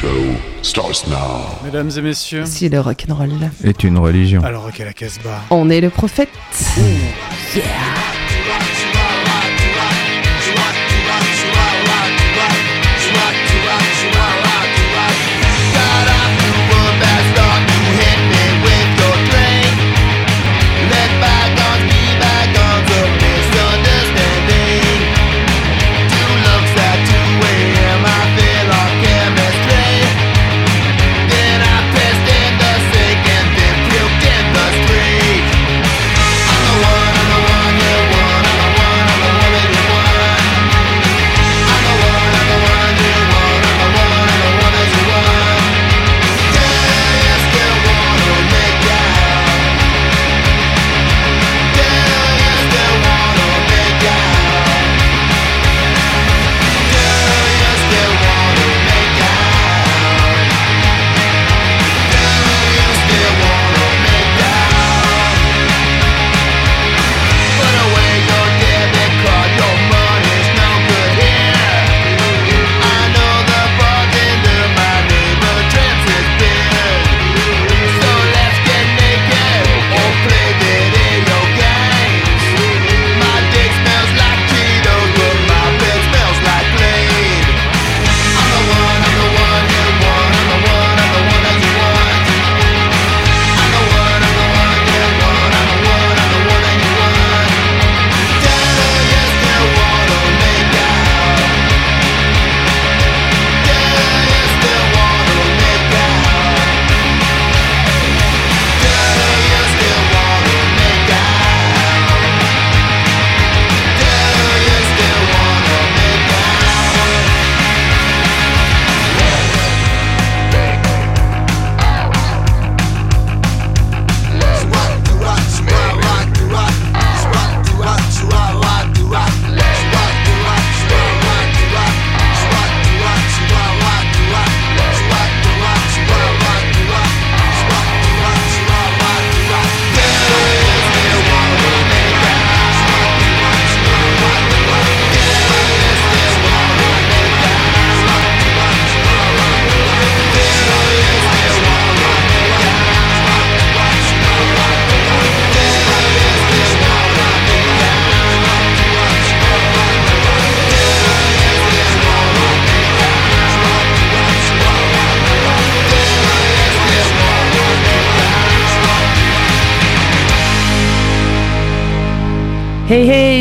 show 0.00 0.08
starts 0.62 1.06
now. 1.08 1.58
Mesdames 1.62 1.90
et 1.94 2.00
messieurs, 2.00 2.46
Si 2.46 2.68
le 2.70 2.80
rock'n'roll. 2.80 3.50
Est 3.64 3.84
une 3.84 3.98
religion. 3.98 4.42
alors 4.42 4.62
Rock 4.64 4.80
à 4.80 4.86
la 4.86 4.92
Casbah. 4.94 5.42
On 5.50 5.68
est 5.68 5.80
le 5.82 5.90
prophète. 5.90 6.30
Hey, 6.78 7.62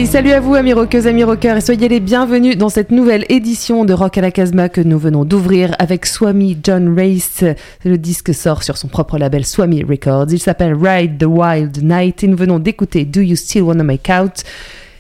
salut 0.10 0.32
à 0.32 0.40
vous 0.40 0.56
amis 0.56 0.74
rockeuses, 0.74 1.06
amis 1.06 1.24
rockeurs 1.24 1.58
et 1.58 1.62
soyez 1.62 1.88
les 1.88 2.00
bienvenus 2.00 2.58
dans 2.58 2.70
cette 2.70 2.90
nouvelle 2.90 3.26
édition 3.30 3.86
de 3.86 3.94
Rock 3.94 4.18
à 4.18 4.22
la 4.22 4.32
Casbah 4.32 4.68
que 4.68 4.82
nous 4.82 4.98
venons 4.98 5.24
d'ouvrir 5.24 5.76
avec 5.78 6.08
Swami 6.08 6.58
John 6.64 6.98
Race. 6.98 7.44
Le 7.86 7.96
disque 7.96 8.34
sort 8.34 8.64
sur 8.64 8.76
son 8.76 8.88
propre 8.88 9.20
label 9.20 9.46
Swami 9.46 9.84
Records. 9.84 10.26
Il 10.32 10.40
s'appelle 10.40 10.74
Ride 10.74 11.20
the 11.20 11.26
Wild 11.26 11.84
Night 11.84 12.24
et 12.24 12.28
nous 12.28 12.38
venons 12.38 12.58
d'écouter 12.58 13.06
Do 13.06 13.22
You 13.22 13.36
Still 13.36 13.62
Wanna 13.62 13.84
Make 13.84 14.10
Out? 14.10 14.44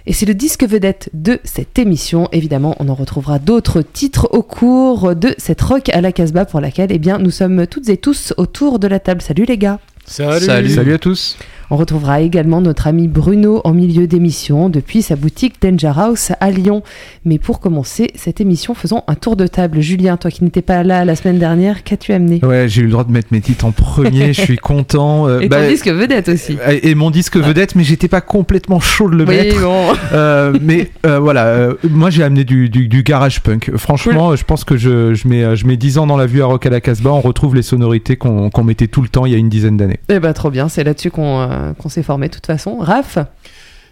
Et 0.05 0.13
c'est 0.13 0.27
le 0.27 0.35
disque 0.35 0.63
vedette 0.63 1.09
de 1.15 1.39
cette 1.43 1.79
émission. 1.79 2.29
Évidemment, 2.31 2.75
on 2.79 2.87
en 2.87 2.93
retrouvera 2.93 3.39
d'autres 3.39 3.81
titres 3.81 4.27
au 4.31 4.43
cours 4.43 5.15
de 5.15 5.33
cette 5.39 5.61
Rock 5.61 5.89
à 5.89 6.01
la 6.01 6.11
Casbah 6.11 6.45
pour 6.45 6.61
laquelle 6.61 6.91
eh 6.91 6.99
bien, 6.99 7.17
nous 7.17 7.31
sommes 7.31 7.65
toutes 7.65 7.89
et 7.89 7.97
tous 7.97 8.35
autour 8.37 8.77
de 8.77 8.87
la 8.87 8.99
table. 8.99 9.23
Salut 9.23 9.45
les 9.45 9.57
gars 9.57 9.79
Salut. 10.05 10.69
Salut 10.69 10.93
à 10.93 10.99
tous. 10.99 11.35
On 11.71 11.75
retrouvera 11.75 12.21
également 12.21 12.61
notre 12.61 12.87
ami 12.87 13.07
Bruno 13.07 13.61
en 13.63 13.73
milieu 13.73 14.07
d'émission 14.07 14.69
depuis 14.69 15.03
sa 15.03 15.15
boutique 15.15 15.61
Danger 15.61 15.91
House 15.95 16.31
à 16.39 16.49
Lyon. 16.49 16.81
Mais 17.25 17.37
pour 17.37 17.59
commencer 17.59 18.09
cette 18.15 18.41
émission, 18.41 18.73
faisons 18.73 19.03
un 19.07 19.13
tour 19.13 19.35
de 19.35 19.45
table. 19.45 19.79
Julien, 19.79 20.17
toi 20.17 20.31
qui 20.31 20.43
n'étais 20.43 20.63
pas 20.63 20.81
là 20.83 21.05
la 21.05 21.15
semaine 21.15 21.37
dernière, 21.37 21.83
qu'as-tu 21.83 22.11
amené? 22.11 22.39
Ouais, 22.43 22.67
j'ai 22.67 22.81
eu 22.81 22.85
le 22.85 22.91
droit 22.91 23.03
de 23.03 23.11
mettre 23.11 23.27
mes 23.31 23.41
titres 23.41 23.65
en 23.65 23.71
premier, 23.71 24.33
je 24.33 24.41
suis 24.41 24.57
content. 24.61 25.27
euh, 25.27 25.41
Et 25.41 25.47
bah, 25.47 25.61
ton 25.61 25.67
disque 25.67 25.87
vedette 25.89 26.29
aussi. 26.29 26.57
et 26.81 26.95
mon 26.95 27.11
disque 27.11 27.37
vedette, 27.37 27.75
mais 27.75 27.83
j'étais 27.83 28.07
pas 28.07 28.21
complètement 28.21 28.79
chaud 28.79 29.07
de 29.09 29.15
le 29.17 29.25
Oui, 29.25 29.35
mettre. 29.35 29.61
bon. 29.61 29.93
Euh, 30.11 30.57
mais 30.61 30.89
euh, 31.05 31.19
voilà, 31.19 31.45
euh, 31.45 31.73
moi 31.83 32.09
j'ai 32.09 32.23
amené 32.23 32.43
du, 32.43 32.67
du, 32.69 32.87
du 32.87 33.03
garage 33.03 33.41
punk. 33.41 33.71
Franchement, 33.77 34.35
je 34.35 34.43
pense 34.43 34.63
que 34.63 34.75
je, 34.75 35.13
je, 35.13 35.27
mets, 35.27 35.43
euh, 35.43 35.55
je 35.55 35.67
mets 35.67 35.77
10 35.77 35.99
ans 35.99 36.07
dans 36.07 36.17
la 36.17 36.25
vue 36.25 36.41
à 36.41 36.45
Rock 36.47 36.65
à 36.65 36.69
la 36.71 36.81
Casbah. 36.81 37.11
On 37.11 37.21
retrouve 37.21 37.53
les 37.55 37.61
sonorités 37.61 38.15
qu'on 38.15 38.49
mettait 38.63 38.87
tout 38.87 39.01
le 39.03 39.07
temps 39.07 39.25
il 39.27 39.31
y 39.33 39.35
a 39.35 39.37
une 39.37 39.49
dizaine 39.49 39.77
d'années. 39.77 39.99
Eh 40.09 40.19
ben 40.19 40.33
trop 40.33 40.49
bien, 40.49 40.67
c'est 40.67 40.83
là-dessus 40.83 41.11
qu'on 41.11 41.47
euh, 41.59 41.73
qu'on 41.73 41.89
s'est 41.89 42.03
formé 42.03 42.27
de 42.29 42.33
toute 42.33 42.45
façon. 42.45 42.77
Raph 42.79 43.17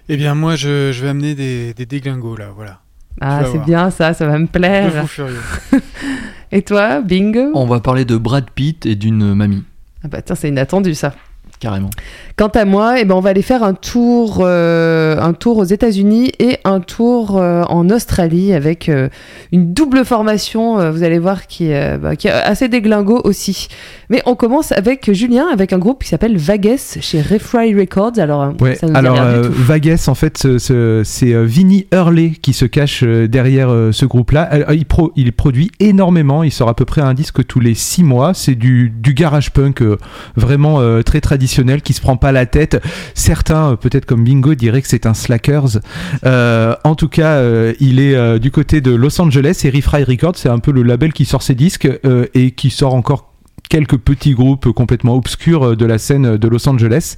Eh 0.10 0.18
bien, 0.18 0.34
moi, 0.36 0.56
je, 0.56 0.92
je 0.92 1.02
vais 1.04 1.10
amener 1.10 1.36
des, 1.36 1.74
des 1.74 1.86
déglingos, 1.86 2.38
là, 2.38 2.48
voilà. 2.56 2.80
Ah, 3.20 3.42
c'est 3.52 3.64
bien 3.64 3.90
ça, 3.90 4.14
ça 4.14 4.28
va 4.28 4.38
me 4.38 4.46
plaire. 4.48 5.02
fou 5.02 5.08
furieux. 5.08 5.42
Et 6.52 6.62
toi, 6.62 7.02
Bing 7.02 7.36
On 7.54 7.66
va 7.66 7.80
parler 7.80 8.06
de 8.06 8.16
Brad 8.16 8.50
Pitt 8.52 8.86
et 8.86 8.96
d'une 8.96 9.34
mamie, 9.34 9.64
Ah 10.04 10.08
bah 10.08 10.22
tiens, 10.22 10.36
c'est 10.36 10.48
inattendu 10.50 10.94
ça. 10.96 11.14
Carrément. 11.60 11.90
Quant 12.36 12.50
à 12.50 12.66
moi, 12.66 13.00
eh 13.00 13.06
ben, 13.06 13.16
on 13.16 13.20
va 13.20 13.32
aller 13.32 13.42
faire 13.42 13.64
un 13.64 13.74
tour, 13.74 14.40
euh, 14.42 15.20
un 15.20 15.34
tour 15.34 15.58
aux 15.58 15.64
États-Unis 15.64 16.32
et 16.38 16.58
un 16.66 16.82
tour 16.82 17.38
euh, 17.38 17.64
en 17.64 17.90
Australie 17.90 18.54
avec 18.54 18.90
euh, 18.90 19.10
une 19.52 19.74
double 19.74 20.06
formation. 20.06 20.92
vous 20.92 21.02
allez 21.04 21.18
voir 21.18 21.48
qui, 21.48 21.72
est, 21.72 21.98
bah, 21.98 22.16
qui 22.16 22.28
est 22.28 22.32
assez 22.32 22.68
déglingo 22.70 23.22
aussi. 23.24 23.70
Mais 24.12 24.22
on 24.28 24.36
commence 24.36 24.72
avec 24.72 25.12
Julien, 25.12 25.48
avec 25.52 25.74
un 25.74 25.80
groupe 25.80 26.04
qui 26.04 26.10
s'appelle 26.10 26.38
Vagues 26.38 26.76
chez 27.02 27.22
Refry 27.22 27.74
Records. 27.74 28.20
Alors, 28.20 28.54
Ouais, 28.62 28.76
ça 28.76 28.86
nous 28.88 28.96
alors. 28.96 29.18
Vagues, 29.42 29.96
en 30.08 30.16
fait, 30.16 30.38
ce- 30.38 30.60
ce- 30.60 31.02
c'est 31.04 31.34
Vinny 31.44 31.88
Hurley 31.92 32.34
qui 32.42 32.54
se 32.54 32.66
cache 32.66 33.04
derrière 33.04 33.70
ce 33.92 34.06
groupe-là. 34.06 34.50
Il, 34.74 34.86
pro- 34.86 35.12
il 35.16 35.32
produit 35.34 35.72
énormément, 35.80 36.44
il 36.44 36.52
sort 36.52 36.70
à 36.70 36.76
peu 36.76 36.86
près 36.86 37.02
un 37.02 37.16
disque 37.16 37.46
tous 37.48 37.60
les 37.60 37.74
six 37.74 38.04
mois. 38.04 38.34
C'est 38.36 38.56
du, 38.56 38.90
du 38.92 39.14
garage 39.16 39.52
punk 39.52 39.82
vraiment 40.36 40.80
très 41.04 41.20
traditionnel 41.22 41.47
qui 41.84 41.94
se 41.94 42.02
prend 42.02 42.18
pas 42.18 42.32
la 42.32 42.46
tête. 42.46 42.82
Certains, 43.14 43.72
euh, 43.72 43.76
peut-être 43.76 44.06
comme 44.06 44.24
Bingo, 44.24 44.56
diraient 44.56 44.82
que 44.82 44.88
c'est 44.88 45.06
un 45.06 45.14
slackers. 45.14 45.80
Euh, 46.26 46.76
en 46.84 46.96
tout 46.96 47.10
cas, 47.10 47.38
euh, 47.38 47.74
il 47.80 48.00
est 48.00 48.40
du 48.40 48.52
côté 48.52 48.82
de 48.82 48.92
Los 48.92 49.20
Angeles 49.22 49.62
et 49.64 49.70
Refry 49.70 50.04
Records, 50.04 50.38
c'est 50.38 50.50
un 50.50 50.60
peu 50.60 50.72
le 50.72 50.84
label 50.84 51.14
qui 51.14 51.26
sort 51.26 51.42
ses 51.42 51.56
disques 51.56 51.90
et 52.34 52.52
qui 52.52 52.70
sort 52.70 52.94
encore 52.94 53.32
quelques 53.70 53.98
petits 53.98 54.34
groupes 54.34 54.72
complètement 54.72 55.16
obscurs 55.16 55.76
de 55.76 55.86
la 55.86 55.98
scène 55.98 56.38
de 56.38 56.48
Los 56.48 56.68
Angeles. 56.68 57.16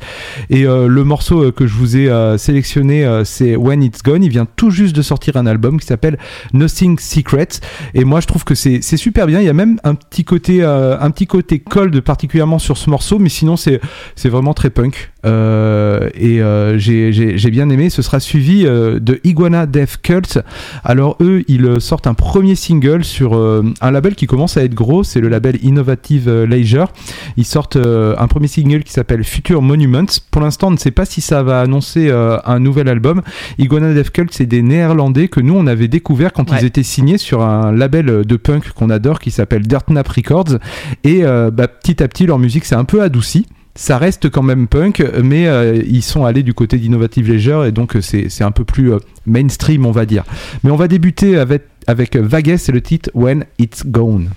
Et 0.50 0.63
le 0.63 1.04
morceau 1.04 1.51
que 1.51 1.68
je 1.68 1.74
vous 1.74 1.98
ai 1.98 2.10
sélectionné, 2.38 3.22
c'est 3.24 3.56
When 3.56 3.84
It's 3.84 4.01
Gone. 4.04 4.24
Il 4.24 4.30
vient 4.30 4.48
tout 4.56 4.69
juste 4.69 4.96
de 4.96 5.01
sortir 5.01 5.38
un 5.38 5.46
album 5.46 5.80
qui 5.80 5.86
s'appelle 5.86 6.18
Nothing 6.54 6.98
Secret. 7.00 7.48
Et 7.94 8.04
moi, 8.04 8.19
je 8.19 8.28
trouve 8.28 8.44
que 8.44 8.56
c'est 8.56 8.81
super 8.81 9.28
bien. 9.28 9.40
Il 9.40 9.46
y 9.46 9.50
a 9.50 9.54
même 9.54 9.80
un 9.84 9.96
petit 9.96 10.24
côté, 10.24 10.63
un 10.63 11.12
petit 11.12 11.28
côté 11.28 11.60
cold 11.60 12.01
particulièrement 12.01 12.60
sur 12.60 12.78
ce 12.78 12.90
morceau, 12.90 13.19
mais 13.19 13.30
sinon 13.30 13.56
c'est 13.57 13.80
vraiment 14.25 14.54
très 14.54 14.69
punk. 14.69 15.12
et 15.25 16.42
j'ai 16.78 17.51
bien 17.51 17.69
aimé. 17.69 17.90
Ce 17.90 18.01
sera 18.01 18.19
suivi 18.19 18.63
de 18.63 19.19
Iguana 19.24 19.66
Death 19.66 19.98
Cult. 20.01 20.40
Alors 20.84 21.18
eux, 21.22 21.44
ils 21.48 21.80
sortent 21.80 22.07
un 22.07 22.13
premier 22.13 22.56
single 22.56 23.04
sur 23.04 23.34
un 23.34 23.92
label 23.92 24.16
qui 24.16 24.28
commence 24.28 24.57
à 24.57 24.63
être 24.63 24.74
gros, 24.74 25.04
c'est 25.04 25.19
le 25.19 25.30
label 25.30 25.57
Innovative 25.63 26.38
Leisure. 26.45 26.91
Ils 27.38 27.45
sortent 27.45 27.77
un 27.77 28.27
premier 28.27 28.47
single 28.47 28.83
qui 28.83 28.91
s'appelle 28.91 29.24
Future 29.24 29.62
Monuments. 29.62 30.06
Pour 30.31 30.41
l'instant, 30.41 30.68
on 30.68 30.71
ne 30.71 30.77
sait 30.77 30.91
pas 30.91 31.06
si 31.06 31.21
ça 31.21 31.44
va 31.44 31.62
annoncer 31.62 32.12
un 32.12 32.59
nouvel 32.59 32.89
album. 32.89 33.21
Iguana 33.57 33.94
Death 33.94 34.12
Cult, 34.12 34.33
c'est 34.33 34.45
des 34.45 34.62
Néerlandais 34.62 35.27
que 35.27 35.39
nous 35.39 35.56
on 35.56 35.68
avait 35.68 35.88
découvert 35.88 36.33
quand 36.33 36.51
ils 36.51 36.65
étaient 36.65 36.83
signés 36.83 37.18
sur 37.18 37.41
un 37.41 37.71
label 37.71 38.25
de 38.25 38.36
punk 38.36 38.71
qu'on 38.71 38.89
adore 38.89 39.19
qui 39.19 39.31
s'appelle 39.31 39.63
Dirt 39.63 39.89
Nap 39.89 40.07
Records. 40.07 40.57
Et 41.03 41.24
bah, 41.24 41.68
petit 41.68 42.01
à 42.03 42.07
petit, 42.07 42.25
leur 42.25 42.39
musique 42.39 42.65
s'est 42.65 42.75
un 42.75 42.86
peu 42.86 43.01
adoucie 43.01 43.45
ça 43.80 43.97
reste 43.97 44.30
quand 44.30 44.44
même 44.44 44.68
punk, 44.68 45.01
mais 45.24 45.47
euh, 45.47 45.81
ils 45.88 46.03
sont 46.03 46.25
allés 46.25 46.44
du 46.44 46.53
côté 46.53 46.77
d'Innovative 46.77 47.31
Leisure 47.31 47.63
et 47.63 47.71
donc 47.71 47.95
euh, 47.95 48.01
c'est 48.01 48.44
un 48.44 48.51
peu 48.51 48.65
plus 48.65 48.91
euh, 48.91 49.00
mainstream, 49.25 49.86
on 49.86 49.91
va 49.91 50.06
dire. 50.06 50.25
Mais 50.63 50.69
on 50.71 50.75
va 50.75 50.89
débuter 50.89 51.38
avec, 51.38 51.63
avec 51.88 52.18
Vagues 52.18 52.50
et 52.50 52.71
le 52.74 52.81
titre 52.81 53.09
When 53.13 53.45
It's 53.57 53.86
Gone. 53.86 54.31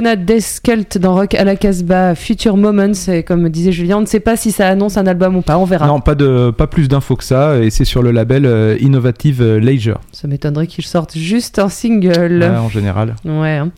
Iguana 0.00 0.16
Death 0.16 0.60
Cult 0.64 0.96
dans 0.96 1.14
Rock 1.14 1.34
à 1.34 1.44
la 1.44 1.56
Casbah, 1.56 2.14
Future 2.14 2.56
Moments, 2.56 2.92
et 3.08 3.22
comme 3.22 3.50
disait 3.50 3.70
Julien, 3.70 3.98
on 3.98 4.00
ne 4.00 4.06
sait 4.06 4.18
pas 4.20 4.34
si 4.34 4.50
ça 4.50 4.66
annonce 4.66 4.96
un 4.96 5.06
album 5.06 5.36
ou 5.36 5.42
pas, 5.42 5.58
on 5.58 5.66
verra. 5.66 5.86
Non, 5.86 6.00
pas, 6.00 6.14
de, 6.14 6.50
pas 6.50 6.66
plus 6.66 6.88
d'infos 6.88 7.16
que 7.16 7.24
ça, 7.24 7.58
et 7.58 7.68
c'est 7.68 7.84
sur 7.84 8.02
le 8.02 8.10
label 8.10 8.46
euh, 8.46 8.78
Innovative 8.80 9.42
Leisure, 9.42 10.00
Ça 10.12 10.26
m'étonnerait 10.26 10.66
qu'ils 10.68 10.86
sortent 10.86 11.18
juste 11.18 11.58
un 11.58 11.68
single. 11.68 12.38
ouais, 12.40 12.46
en 12.56 12.70
général. 12.70 13.14
Ouais. 13.26 13.56
hein. 13.58 13.70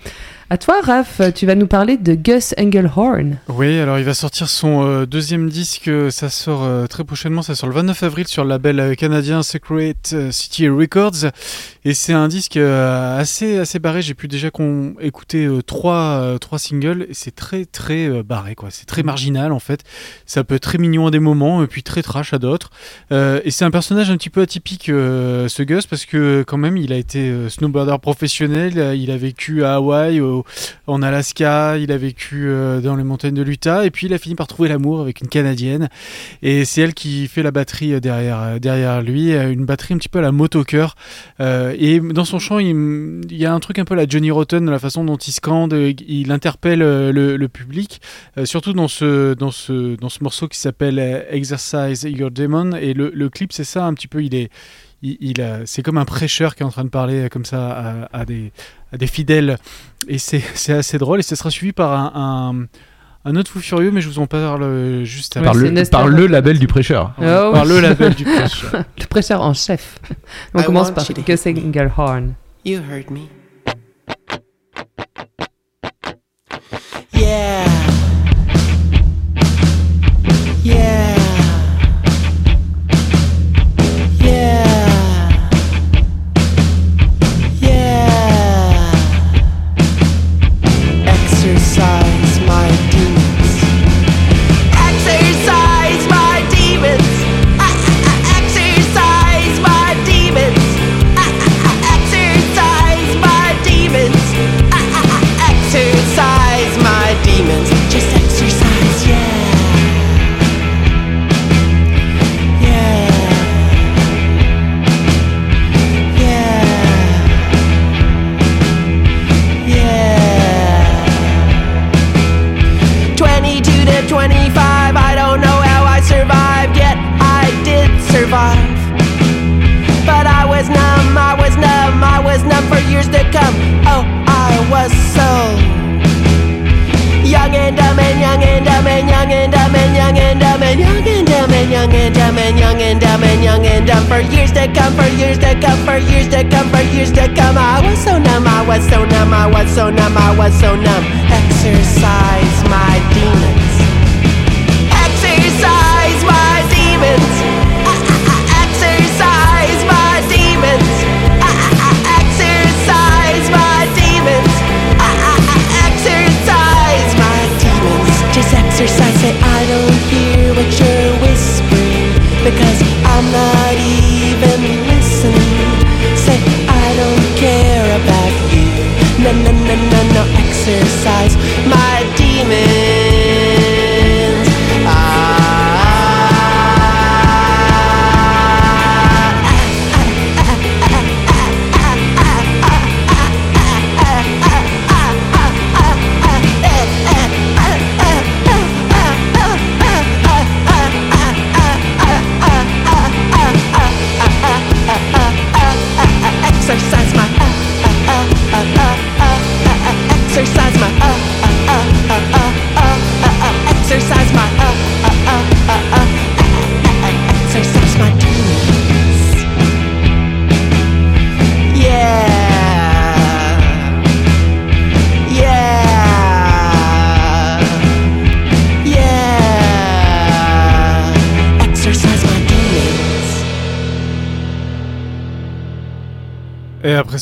À 0.50 0.58
toi, 0.58 0.74
Raph, 0.82 1.22
tu 1.34 1.46
vas 1.46 1.54
nous 1.54 1.66
parler 1.66 1.96
de 1.96 2.14
Gus 2.14 2.54
Engelhorn. 2.60 3.38
Oui, 3.48 3.78
alors 3.80 3.98
il 3.98 4.04
va 4.04 4.12
sortir 4.12 4.48
son 4.50 4.84
euh, 4.86 5.06
deuxième 5.06 5.48
disque, 5.48 5.88
euh, 5.88 6.10
ça 6.10 6.28
sort 6.28 6.62
euh, 6.64 6.86
très 6.86 7.04
prochainement, 7.04 7.40
ça 7.40 7.54
sort 7.54 7.70
le 7.70 7.74
29 7.74 8.02
avril 8.02 8.28
sur 8.28 8.44
le 8.44 8.50
label 8.50 8.78
euh, 8.78 8.94
canadien 8.94 9.42
Secret 9.42 9.94
euh, 10.12 10.30
City 10.30 10.68
Records. 10.68 11.30
Et 11.84 11.94
c'est 11.94 12.12
un 12.12 12.28
disque 12.28 12.56
euh, 12.56 13.18
assez, 13.18 13.58
assez 13.58 13.80
barré, 13.80 14.02
j'ai 14.02 14.14
pu 14.14 14.28
déjà 14.28 14.48
écouter 15.00 15.46
euh, 15.46 15.62
trois, 15.62 16.20
euh, 16.20 16.38
trois 16.38 16.60
singles, 16.60 17.08
c'est 17.10 17.34
très 17.34 17.64
très 17.64 18.22
barré, 18.22 18.54
quoi. 18.54 18.68
c'est 18.70 18.86
très 18.86 19.02
marginal 19.02 19.50
en 19.50 19.58
fait. 19.58 19.80
Ça 20.24 20.44
peut 20.44 20.54
être 20.54 20.62
très 20.62 20.78
mignon 20.78 21.08
à 21.08 21.10
des 21.10 21.18
moments, 21.18 21.62
et 21.64 21.66
puis 21.66 21.82
très 21.82 22.02
trash 22.02 22.32
à 22.32 22.38
d'autres. 22.38 22.70
Et 23.10 23.50
c'est 23.50 23.64
un 23.64 23.70
personnage 23.70 24.10
un 24.10 24.16
petit 24.16 24.30
peu 24.30 24.42
atypique, 24.42 24.86
ce 24.86 25.62
Gus, 25.62 25.86
parce 25.86 26.06
que 26.06 26.44
quand 26.46 26.56
même 26.56 26.76
il 26.76 26.92
a 26.92 26.96
été 26.96 27.48
snowboarder 27.48 27.96
professionnel, 28.00 28.96
il 28.96 29.10
a 29.10 29.16
vécu 29.16 29.64
à 29.64 29.74
Hawaï, 29.74 30.20
en 30.86 31.02
Alaska, 31.02 31.78
il 31.78 31.90
a 31.90 31.96
vécu 31.96 32.48
dans 32.82 32.96
les 32.96 33.04
montagnes 33.04 33.34
de 33.34 33.42
l'Utah, 33.42 33.84
et 33.84 33.90
puis 33.90 34.06
il 34.06 34.14
a 34.14 34.18
fini 34.18 34.34
par 34.34 34.46
trouver 34.46 34.68
l'amour 34.68 35.00
avec 35.00 35.20
une 35.20 35.28
Canadienne. 35.28 35.88
Et 36.42 36.64
c'est 36.64 36.82
elle 36.82 36.94
qui 36.94 37.28
fait 37.28 37.42
la 37.42 37.50
batterie 37.50 38.00
derrière, 38.00 38.60
derrière 38.60 39.02
lui, 39.02 39.32
une 39.32 39.64
batterie 39.64 39.94
un 39.94 39.98
petit 39.98 40.08
peu 40.08 40.20
à 40.20 40.22
la 40.22 40.32
motoker. 40.32 40.94
Euh, 41.71 41.71
et 41.76 42.00
dans 42.00 42.24
son 42.24 42.38
chant, 42.38 42.58
il, 42.58 43.24
y 43.30 43.46
a 43.46 43.52
un 43.52 43.60
truc 43.60 43.78
un 43.78 43.84
peu 43.84 43.94
la 43.94 44.06
Johnny 44.06 44.30
Rotten, 44.30 44.70
la 44.70 44.78
façon 44.78 45.04
dont 45.04 45.16
il 45.16 45.32
scande, 45.32 45.74
euh, 45.74 45.92
il 46.06 46.32
interpelle 46.32 46.82
euh, 46.82 47.12
le, 47.12 47.48
public, 47.48 48.00
euh, 48.38 48.44
surtout 48.44 48.72
dans 48.72 48.88
ce, 48.88 49.34
dans, 49.34 49.50
ce, 49.50 49.96
dans 49.96 50.08
ce 50.08 50.22
morceau 50.22 50.48
qui 50.48 50.58
s'appelle 50.58 50.98
euh, 50.98 51.22
Exercise 51.30 52.02
Your 52.04 52.30
Demon. 52.30 52.72
Et 52.72 52.94
le, 52.94 53.28
clip, 53.28 53.52
c'est 53.52 53.64
ça 53.64 53.86
un 53.86 53.94
petit 53.94 54.08
peu, 54.08 54.22
il 54.22 54.34
est. 54.34 54.50
Il, 55.04 55.34
c'est 55.66 55.82
comme 55.82 55.98
un 55.98 56.04
prêcheur 56.04 56.54
qui 56.54 56.62
est 56.62 56.64
en 56.64 56.70
train 56.70 56.84
de 56.84 56.88
parler 56.88 57.24
euh, 57.24 57.28
comme 57.28 57.44
ça 57.44 58.08
à, 58.12 58.24
des, 58.24 58.52
à 58.92 58.96
des 58.96 59.08
fidèles 59.08 59.58
et 60.06 60.18
c'est 60.18 60.72
assez 60.72 60.96
drôle 60.96 61.18
et 61.18 61.22
ce 61.24 61.34
sera 61.34 61.50
suivi 61.50 61.72
par 61.72 62.16
un, 62.16 62.66
un 63.24 63.36
autre 63.36 63.50
fou 63.50 63.60
furieux, 63.60 63.90
mais 63.92 64.00
je 64.00 64.08
vous 64.08 64.18
en 64.18 64.26
parle 64.26 64.64
euh, 64.64 65.04
juste 65.04 65.36
après. 65.36 65.46
par, 65.46 65.54
le, 65.54 65.90
par 65.90 66.08
le 66.08 66.26
label 66.26 66.58
du 66.58 66.66
prêcheur. 66.66 67.12
Oh, 67.18 67.22
oui. 67.22 67.52
Par 67.52 67.64
le 67.64 67.80
label 67.80 68.14
du 68.14 68.24
prêche. 68.24 68.64
Le 68.72 69.06
prêcheur 69.06 69.42
en 69.42 69.54
chef. 69.54 69.98
On 70.54 70.60
I 70.60 70.64
commence 70.64 70.90
par 70.90 71.04
Engelhorn. 71.06 72.34
You 72.64 72.80
heard 72.80 73.10
me. 73.10 73.28
Yeah. 77.12 77.71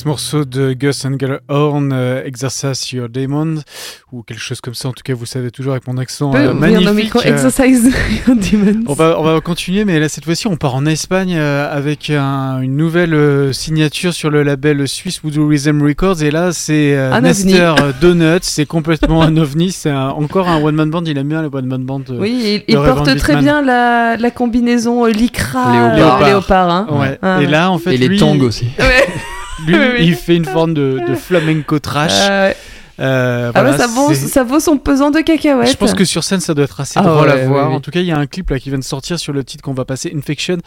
Ce 0.00 0.08
morceau 0.08 0.44
de 0.44 0.72
Gus 0.72 1.04
Engelhorn, 1.04 1.90
euh, 1.92 2.24
Exercise 2.24 2.90
Your 2.92 3.08
Demon, 3.08 3.56
ou 4.12 4.22
quelque 4.22 4.40
chose 4.40 4.60
comme 4.60 4.74
ça, 4.74 4.88
en 4.88 4.92
tout 4.92 5.02
cas, 5.04 5.12
vous 5.14 5.26
savez 5.26 5.50
toujours 5.50 5.72
avec 5.72 5.86
mon 5.86 5.98
accent 5.98 6.34
euh, 6.34 6.54
magnifique. 6.54 7.14
euh, 7.16 7.20
Exercise 7.20 7.84
your 8.26 8.36
demons. 8.36 8.84
on 8.88 8.94
va, 8.94 9.20
on 9.20 9.22
va 9.22 9.40
continuer, 9.40 9.84
mais 9.84 10.00
là, 10.00 10.08
cette 10.08 10.24
fois-ci, 10.24 10.46
on 10.46 10.56
part 10.56 10.74
en 10.74 10.86
Espagne 10.86 11.34
euh, 11.36 11.70
avec 11.70 12.08
un- 12.10 12.60
une 12.60 12.76
nouvelle 12.76 13.12
euh, 13.14 13.52
signature 13.52 14.14
sur 14.14 14.30
le 14.30 14.42
label 14.42 14.88
suisse 14.88 15.20
Voodoo 15.22 15.46
Rhythm 15.46 15.82
Records. 15.82 16.22
Et 16.22 16.30
là, 16.30 16.52
c'est 16.52 16.96
euh, 16.96 17.12
euh, 17.12 17.92
Donuts. 18.00 18.38
C'est 18.42 18.66
complètement 18.66 19.22
un 19.22 19.36
ovni. 19.36 19.70
C'est 19.70 19.92
encore 19.92 20.48
un 20.48 20.62
one-man 20.62 20.88
band. 20.90 21.02
Il 21.04 21.18
aime 21.18 21.28
bien 21.28 21.42
le 21.42 21.48
one-man 21.52 21.82
band. 21.84 22.02
euh, 22.10 22.18
Oui, 22.18 22.62
il, 22.68 22.74
il 22.74 22.76
porte 22.76 23.14
très 23.16 23.36
bien 23.36 23.60
la, 23.62 24.16
la 24.16 24.30
combinaison 24.30 25.04
euh, 25.04 25.10
lycra 25.10 25.94
Léopard. 25.96 26.26
léopard. 26.26 26.70
hein. 26.70 26.86
Ouais. 26.90 27.18
Ah, 27.20 27.36
et 27.40 27.44
ouais. 27.44 27.50
là, 27.50 27.70
en 27.70 27.78
fait, 27.78 27.94
Et 27.94 27.98
les 27.98 28.08
lui, 28.08 28.18
tongs 28.18 28.40
aussi. 28.40 28.64
Ouais. 28.78 29.06
lui, 29.66 29.76
il 30.06 30.14
fait 30.14 30.36
une 30.36 30.44
forme 30.44 30.74
de, 30.74 31.00
de 31.08 31.14
flamenco 31.14 31.78
trash. 31.78 32.12
Ouais. 32.28 32.56
Euh, 32.98 33.50
Ah 33.54 33.62
bah, 33.64 33.78
ça, 33.78 33.86
vaut, 33.86 34.12
c'est- 34.12 34.26
ça 34.28 34.44
vaut 34.44 34.60
son 34.60 34.76
pesant 34.76 35.10
de 35.10 35.20
cacahuètes. 35.20 35.70
Je 35.70 35.76
pense 35.76 35.94
que 35.94 36.04
sur 36.04 36.22
scène, 36.22 36.40
ça 36.40 36.52
doit 36.52 36.64
être 36.64 36.80
assez 36.82 36.98
Ah 36.98 37.02
drôle 37.02 37.28
ouais, 37.28 37.32
à 37.32 37.36
ouais, 37.36 37.46
voir. 37.46 37.70
ouais. 37.70 37.74
En 37.74 37.80
tout 37.80 37.90
cas, 37.90 38.00
il 38.00 38.06
y 38.06 38.12
a 38.12 38.18
un 38.18 38.26
clip 38.26 38.50
là 38.50 38.58
qui 38.58 38.68
vient 38.68 38.78
de 38.78 38.84
sortir 38.84 39.18
sur 39.18 39.32
le 39.32 39.42
titre 39.42 39.62
qu'on 39.64 39.72
va 39.72 39.86
passer, 39.86 40.12
Infection, 40.14 40.58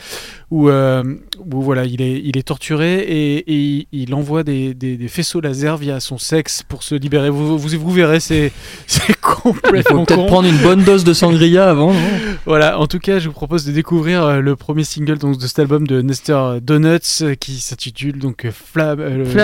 où, 0.50 0.68
euh, 0.68 1.04
où 1.52 1.62
voilà, 1.62 1.86
il 1.86 2.02
est, 2.02 2.20
il 2.26 2.36
est 2.36 2.42
torturé 2.48 2.96
et, 3.02 3.38
et 3.38 3.54
il- 3.54 3.88
il 3.92 4.16
envoie 4.16 4.42
des, 4.42 4.74
des, 4.74 4.98
des 4.98 5.08
faisceaux 5.10 5.42
laser 5.42 5.78
via 5.78 6.00
son 6.00 6.18
sexe 6.18 6.64
pour 6.68 6.82
se 6.82 6.96
libérer. 6.96 7.30
Vous, 7.30 7.56
vous, 7.56 7.70
vous 7.80 7.92
verrez, 7.92 8.20
c'est 8.20 8.52
c'est 9.24 9.30
Il 9.32 9.42
faut 9.44 9.50
complètement 9.52 10.06
peut-être 10.06 10.26
prendre 10.28 10.48
une 10.48 10.58
bonne 10.58 10.84
dose 10.84 11.04
de 11.04 11.14
sangria 11.14 11.70
avant. 11.70 11.94
non 11.94 12.00
Voilà, 12.46 12.80
en 12.80 12.88
tout 12.88 13.00
cas, 13.00 13.20
je 13.20 13.28
vous 13.28 13.34
propose 13.34 13.66
de 13.66 13.72
découvrir 13.72 14.24
euh, 14.24 14.40
le 14.40 14.56
premier 14.56 14.84
single 14.84 15.18
donc, 15.18 15.38
de 15.38 15.48
cet 15.48 15.60
album 15.60 15.88
de 15.88 16.02
Nestor 16.02 16.60
Donuts 16.62 17.00
euh, 17.22 17.36
qui 17.36 17.60
s'intitule 17.60 18.20
donc 18.20 18.46
euh, 18.46 18.52
Fla- 18.52 18.96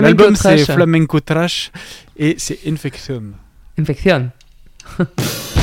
L'album 0.01 0.35
c'est. 0.35 0.57
Flamenco 0.65 1.19
Trash 1.19 1.71
et 2.17 2.35
c'est 2.37 2.59
Infection. 2.67 3.23
Infection. 3.77 4.29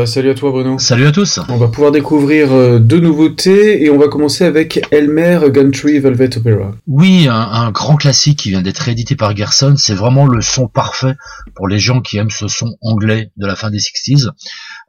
Casbah. 0.00 0.06
Salut 0.06 0.30
à 0.30 0.34
toi 0.34 0.50
Bruno. 0.50 0.78
Salut 0.78 1.06
à 1.06 1.12
tous. 1.12 1.40
On 1.48 1.56
va 1.56 1.68
pouvoir 1.68 1.92
découvrir 1.92 2.52
euh, 2.52 2.78
deux 2.78 3.00
nouveautés 3.00 3.84
et 3.84 3.90
on 3.90 3.98
va 3.98 4.08
commencer 4.08 4.44
avec 4.44 4.80
Elmer 4.90 5.40
Gantry 5.50 5.98
Velvet 5.98 6.36
Opera. 6.36 6.72
Oui, 6.86 7.26
un, 7.28 7.34
un 7.34 7.70
grand 7.70 7.96
classique 7.96 8.38
qui 8.38 8.50
vient 8.50 8.62
d'être 8.62 8.88
édité 8.88 9.16
par 9.16 9.36
Gerson. 9.36 9.74
C'est 9.76 9.94
vraiment 9.94 10.26
le 10.26 10.40
son 10.40 10.68
parfait 10.68 11.14
pour 11.54 11.68
les 11.68 11.78
gens 11.78 12.00
qui 12.00 12.18
aiment 12.18 12.30
ce 12.30 12.48
son 12.48 12.76
anglais 12.82 13.30
de 13.36 13.46
la 13.46 13.56
fin 13.56 13.70
des 13.70 13.78
60s. 13.78 14.30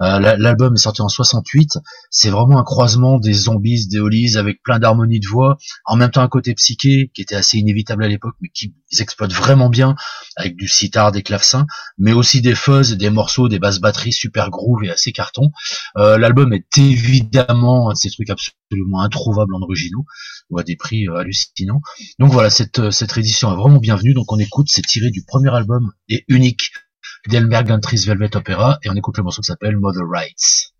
Euh, 0.01 0.19
la- 0.19 0.37
L'album 0.37 0.73
est 0.75 0.79
sorti 0.79 1.01
en 1.01 1.09
68. 1.09 1.77
C'est 2.09 2.29
vraiment 2.29 2.59
un 2.59 2.63
croisement 2.63 3.19
des 3.19 3.33
zombies, 3.33 3.87
des 3.87 3.99
hollies 3.99 4.37
avec 4.37 4.61
plein 4.63 4.79
d'harmonies 4.79 5.19
de 5.19 5.27
voix. 5.27 5.57
En 5.85 5.95
même 5.95 6.09
temps 6.11 6.21
un 6.21 6.27
côté 6.27 6.53
psyché 6.55 7.11
qui 7.13 7.21
était 7.21 7.35
assez 7.35 7.57
inévitable 7.57 8.03
à 8.03 8.07
l'époque, 8.07 8.35
mais 8.41 8.49
qui 8.53 8.73
ils 8.91 9.01
exploitent 9.01 9.33
vraiment 9.33 9.69
bien 9.69 9.95
avec 10.35 10.55
du 10.57 10.67
sitar, 10.67 11.11
des 11.11 11.21
clavecins, 11.23 11.65
mais 11.97 12.11
aussi 12.13 12.41
des 12.41 12.55
fuzz, 12.55 12.97
des 12.97 13.09
morceaux, 13.09 13.47
des 13.47 13.59
basses 13.59 13.79
batteries 13.79 14.11
super 14.11 14.49
groove 14.49 14.83
et 14.83 14.89
assez 14.89 15.11
carton. 15.11 15.51
Euh, 15.97 16.17
L'album 16.17 16.51
est 16.53 16.77
évidemment 16.77 17.89
un 17.89 17.93
de 17.93 17.97
ces 17.97 18.09
trucs 18.09 18.29
absolument 18.29 19.01
introuvables 19.01 19.53
en 19.55 19.61
originaux 19.61 20.05
ou 20.49 20.59
à 20.59 20.63
des 20.63 20.75
prix 20.75 21.07
euh, 21.07 21.15
hallucinants. 21.17 21.81
Donc 22.19 22.31
voilà, 22.31 22.49
cette, 22.49 22.79
euh, 22.79 22.91
cette 22.91 23.11
réédition 23.11 23.51
est 23.51 23.55
vraiment 23.55 23.79
bienvenue. 23.79 24.13
Donc 24.13 24.31
on 24.31 24.39
écoute, 24.39 24.67
c'est 24.69 24.81
tiré 24.85 25.09
du 25.09 25.23
premier 25.25 25.53
album 25.53 25.91
et 26.09 26.25
unique 26.27 26.71
d'Elmer 27.27 27.63
Gantry's 27.63 28.05
Velvet 28.05 28.35
Opera 28.35 28.79
et 28.83 28.89
on 28.89 28.95
écoute 28.95 29.17
le 29.17 29.23
morceau 29.23 29.41
qui 29.41 29.47
s'appelle 29.47 29.77
Mother 29.77 30.03
Rights. 30.09 30.73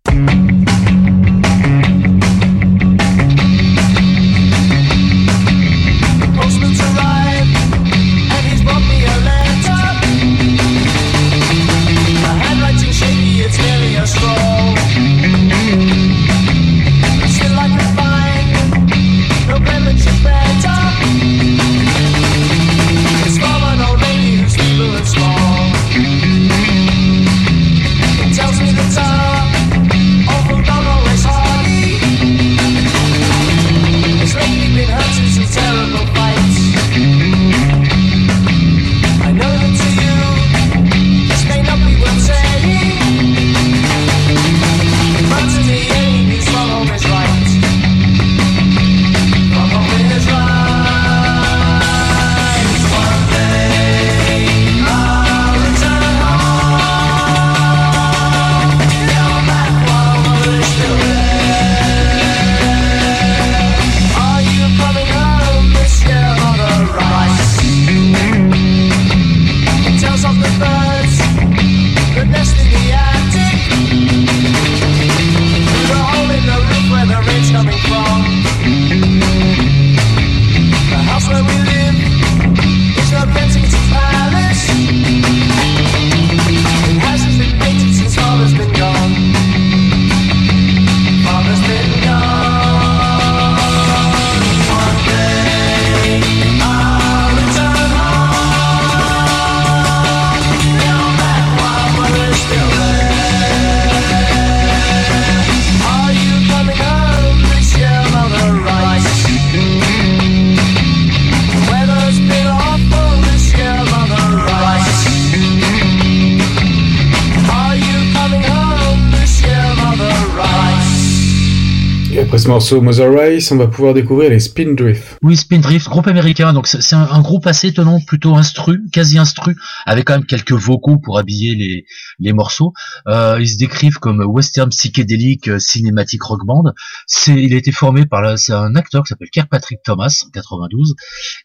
Ce 122.42 122.48
morceau 122.48 122.80
Mother 122.80 123.08
Rice, 123.08 123.52
on 123.52 123.56
va 123.56 123.68
pouvoir 123.68 123.94
découvrir 123.94 124.30
les 124.30 124.40
Spin 124.40 124.74
Drift. 124.74 125.16
Oui, 125.22 125.36
Spindrift, 125.36 125.88
groupe 125.88 126.08
américain, 126.08 126.52
donc 126.52 126.66
c'est 126.66 126.94
un, 126.94 127.20
groupe 127.20 127.46
assez 127.46 127.68
étonnant, 127.68 128.00
plutôt 128.00 128.34
instru, 128.34 128.80
quasi 128.92 129.16
instru, 129.16 129.54
avec 129.86 130.06
quand 130.06 130.14
même 130.14 130.26
quelques 130.26 130.52
vocaux 130.52 130.98
pour 130.98 131.18
habiller 131.18 131.54
les, 131.54 131.84
les 132.18 132.32
morceaux. 132.32 132.72
Euh, 133.06 133.38
ils 133.38 133.48
se 133.48 133.58
décrivent 133.58 134.00
comme 134.00 134.24
western 134.26 134.70
psychédélique 134.70 135.46
euh, 135.46 135.60
cinématique 135.60 136.24
rock 136.24 136.44
band. 136.44 136.64
C'est, 137.06 137.40
il 137.40 137.54
a 137.54 137.58
été 137.58 137.70
formé 137.70 138.06
par 138.06 138.36
c'est 138.36 138.52
un 138.52 138.74
acteur 138.74 139.04
qui 139.04 139.10
s'appelle 139.10 139.30
Kirkpatrick 139.30 139.78
Thomas, 139.84 140.24
en 140.26 140.30
92, 140.30 140.96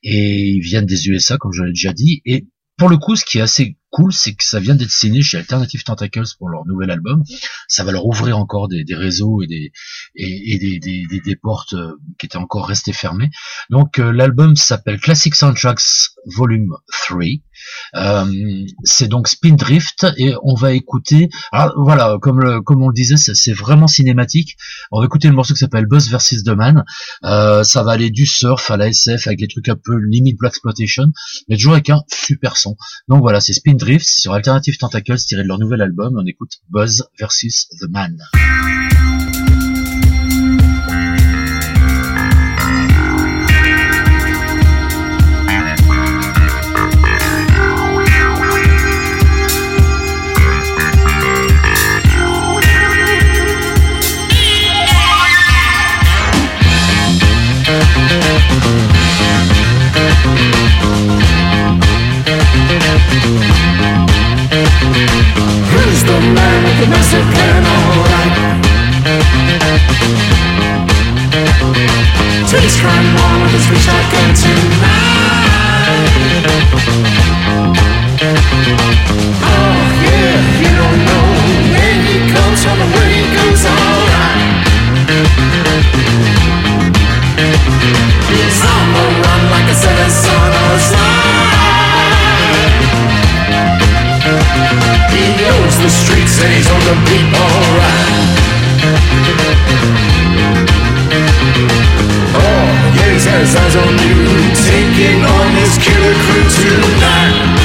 et 0.02 0.48
ils 0.48 0.62
viennent 0.62 0.88
des 0.88 1.10
USA, 1.10 1.38
comme 1.38 1.54
je 1.54 1.62
l'ai 1.62 1.74
déjà 1.74 1.94
dit, 1.94 2.24
et 2.26 2.48
pour 2.76 2.90
le 2.90 2.98
coup, 2.98 3.16
ce 3.16 3.24
qui 3.24 3.38
est 3.38 3.42
assez 3.42 3.78
cool, 3.90 4.14
c'est 4.14 4.34
que 4.34 4.44
ça 4.44 4.60
vient 4.60 4.76
d'être 4.76 4.92
signé 4.92 5.22
chez 5.22 5.38
Alternative 5.38 5.84
Tentacles 5.84 6.24
pour 6.38 6.50
leur 6.50 6.66
nouvel 6.66 6.92
album. 6.92 7.24
Ça 7.68 7.84
va 7.84 7.92
leur 7.92 8.06
ouvrir 8.06 8.38
encore 8.38 8.68
des, 8.68 8.84
des 8.84 8.96
réseaux 8.96 9.42
et 9.42 9.48
des, 9.48 9.72
et, 10.16 10.58
des, 10.60 10.80
des, 10.80 11.06
des, 11.10 11.22
des 11.22 11.36
portes 11.36 11.74
euh, 11.74 11.94
qui 12.20 12.26
étaient 12.26 12.38
encore 12.38 12.68
restées 12.68 12.94
fermées. 12.94 13.30
Donc 13.70 14.00
euh, 14.00 14.12
l'album 14.12 14.56
s'appelle 14.56 15.00
Classic 15.00 15.34
Soundtracks 15.34 15.82
Volume 16.26 16.74
3. 17.06 17.22
Euh, 17.96 18.66
c'est 18.84 19.08
donc 19.08 19.28
Spindrift 19.28 20.06
et 20.18 20.34
on 20.44 20.54
va 20.56 20.74
écouter. 20.74 21.30
Alors 21.52 21.74
voilà, 21.78 22.18
comme 22.22 22.42
le, 22.42 22.62
comme 22.62 22.84
on 22.84 22.90
le 22.90 22.94
disait, 22.94 23.18
c'est 23.18 23.54
vraiment 23.54 23.88
cinématique. 23.88 24.58
On 24.92 25.00
va 25.00 25.06
écouter 25.06 25.28
le 25.28 25.34
morceau 25.34 25.54
qui 25.54 25.60
s'appelle 25.60 25.86
Buzz 25.86 26.10
vs 26.12 26.44
The 26.44 26.50
Man. 26.50 26.84
Ça 27.64 27.84
va 27.84 27.92
aller 27.92 28.10
du 28.10 28.26
surf 28.26 28.70
à 28.70 28.78
la 28.78 28.90
SF 28.90 29.28
avec 29.28 29.42
les 29.42 29.48
trucs 29.48 29.70
un 29.70 29.76
peu 29.76 29.96
limite 29.98 30.38
black 30.38 30.58
exploitation, 30.58 31.06
mais 31.48 31.56
toujours 31.56 31.74
avec 31.74 31.90
un 31.90 32.02
super 32.12 32.58
son. 32.58 32.76
Donc 33.08 33.22
voilà, 33.22 33.40
c'est 33.40 33.54
Spindrift 33.78 34.08
c'est 34.08 34.22
sur 34.22 34.34
Alternative 34.34 34.76
Tentacles 34.80 35.18
tiré 35.18 35.44
de 35.44 35.48
leur 35.48 35.60
nouvel 35.60 35.84
album. 35.84 36.18
On 36.18 36.26
écoute 36.26 36.62
Buzz 36.70 37.08
vs 37.20 37.68
The 37.80 37.88
Man. 37.88 38.18
Who's 65.74 66.02
the 66.04 66.20
man 66.38 66.64
with 66.64 66.78
the 66.78 66.86
plan? 67.34 67.64
Alright. 67.74 68.34
Please 72.50 72.76
come 72.78 73.18
on 73.26 73.42
with 73.42 73.54
his 73.58 73.66
tonight. 74.38 75.58
Oh 79.42 79.78
yeah, 80.06 80.38
you 80.62 80.70
don't 80.78 81.02
know 81.10 81.28
he 82.06 82.16
comes 82.30 82.62
he. 83.34 83.66
Alright. 83.66 84.42
He's 88.30 88.60
on 88.62 88.86
the 88.94 89.06
run 89.26 89.42
like 89.50 89.66
a 89.66 89.74
a 90.54 90.78
slide. 90.78 91.27
He 95.14 95.24
knows 95.42 95.76
the 95.78 95.90
streets 95.90 96.42
and 96.42 96.52
he's 96.54 96.70
on 96.70 96.82
the 96.90 96.96
beat 97.06 97.30
alright. 97.34 98.38
Oh, 102.34 102.66
yeah, 102.96 103.14
he's 103.14 103.26
got 103.26 103.40
his 103.40 103.56
eyes 103.56 103.76
on 103.76 103.94
you, 104.06 104.18
taking 104.66 105.22
on 105.26 105.48
his 105.58 105.78
killer 105.78 106.16
crew 106.26 106.46
tonight. 106.58 107.58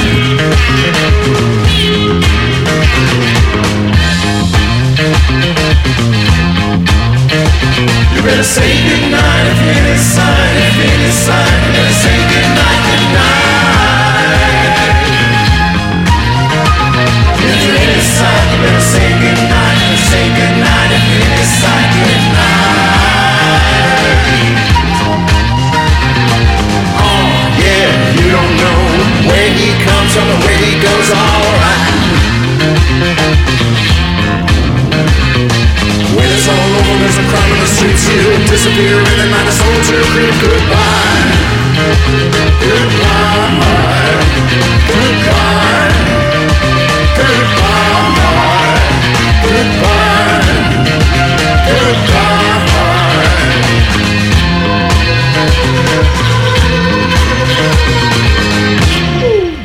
You 8.13 8.21
better 8.21 8.43
say 8.43 8.69
goodnight 8.87 9.45
if 9.51 9.59
you're 9.65 9.93
inside, 9.93 10.55
if 10.57 10.75
you're 10.77 11.05
inside, 11.05 11.59
you 11.65 11.71
better 11.73 11.93
say 11.93 12.17
goodnight, 12.31 12.79
goodnight. 12.87 13.92
You 18.03 18.59
better 18.59 18.83
say 18.83 19.07
goodnight, 19.15 19.79
say 19.95 20.27
goodnight 20.35 20.91
if 20.91 21.03
sign, 21.47 21.87
goodnight. 22.03 23.23
Oh, 26.99 27.31
yeah, 27.63 27.87
you 28.19 28.27
don't 28.27 28.53
know 28.59 28.81
where 29.31 29.49
he 29.55 29.71
comes 29.87 30.11
from 30.11 30.27
he 30.59 30.75
goes, 30.83 31.09
alright. 31.15 31.83
It's 36.43 36.47
all 36.51 36.99
there's 36.99 37.17
a 37.17 37.23
on 37.55 37.59
the 37.63 37.67
streets. 37.71 38.03
He'll 38.03 38.35
disappear 38.51 38.99
in 38.99 39.15
the 39.15 39.27
night. 39.31 39.47
A 39.47 39.51
soldier 39.51 40.03
creep. 40.11 40.35
Goodbye. 40.43 41.23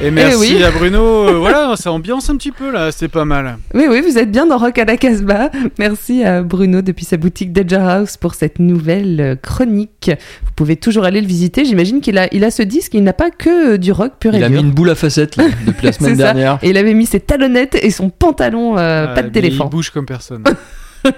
Et 0.08 0.10
merci 0.10 0.54
oui. 0.56 0.64
à 0.64 0.70
Bruno. 0.70 1.28
Euh, 1.28 1.32
voilà, 1.38 1.74
ça 1.76 1.92
ambiance 1.92 2.30
un 2.30 2.36
petit 2.36 2.50
peu 2.50 2.70
là, 2.72 2.90
c'est 2.92 3.08
pas 3.08 3.26
mal. 3.26 3.58
Oui, 3.74 3.84
oui, 3.90 4.00
vous 4.00 4.16
êtes 4.16 4.30
bien 4.30 4.46
dans 4.46 4.56
Rock 4.56 4.78
à 4.78 4.86
la 4.86 4.96
Casbah. 4.96 5.50
Merci 5.78 6.24
à 6.24 6.42
Bruno 6.42 6.80
depuis 6.80 7.04
sa 7.04 7.18
boutique 7.18 7.52
Danger 7.52 7.76
House 7.86 8.16
pour 8.16 8.34
cette 8.34 8.58
nouvelle 8.58 9.20
euh, 9.20 9.36
chronique. 9.36 10.10
Vous 10.44 10.52
pouvez 10.56 10.76
toujours 10.76 11.04
aller 11.04 11.20
le 11.20 11.26
visiter. 11.26 11.66
J'imagine 11.66 12.00
qu'il 12.00 12.16
a, 12.16 12.26
il 12.32 12.42
a 12.44 12.50
ce 12.50 12.62
disque, 12.62 12.94
il 12.94 13.02
n'a 13.04 13.12
pas 13.12 13.30
que 13.30 13.76
du 13.76 13.92
rock 13.92 14.12
pur 14.18 14.34
et 14.34 14.38
Il 14.38 14.44
a 14.44 14.48
mis 14.48 14.60
une 14.60 14.70
boule 14.70 14.88
à 14.88 14.94
facettes 14.94 15.36
là, 15.36 15.44
depuis 15.66 15.84
la 15.84 15.92
semaine 15.92 16.16
ça. 16.16 16.32
dernière. 16.32 16.58
Et 16.62 16.70
il 16.70 16.78
avait 16.78 16.94
mis 16.94 17.04
ses 17.04 17.20
talonnettes 17.20 17.76
et 17.82 17.90
son 17.90 18.08
pantalon 18.08 18.78
euh, 18.78 19.08
Ah, 19.10 19.14
patte 19.14 19.26
mais 19.26 19.30
d'éléphant. 19.30 19.66
Il 19.66 19.70
bouge 19.76 19.90
comme 19.90 20.06
personne. 20.06 20.42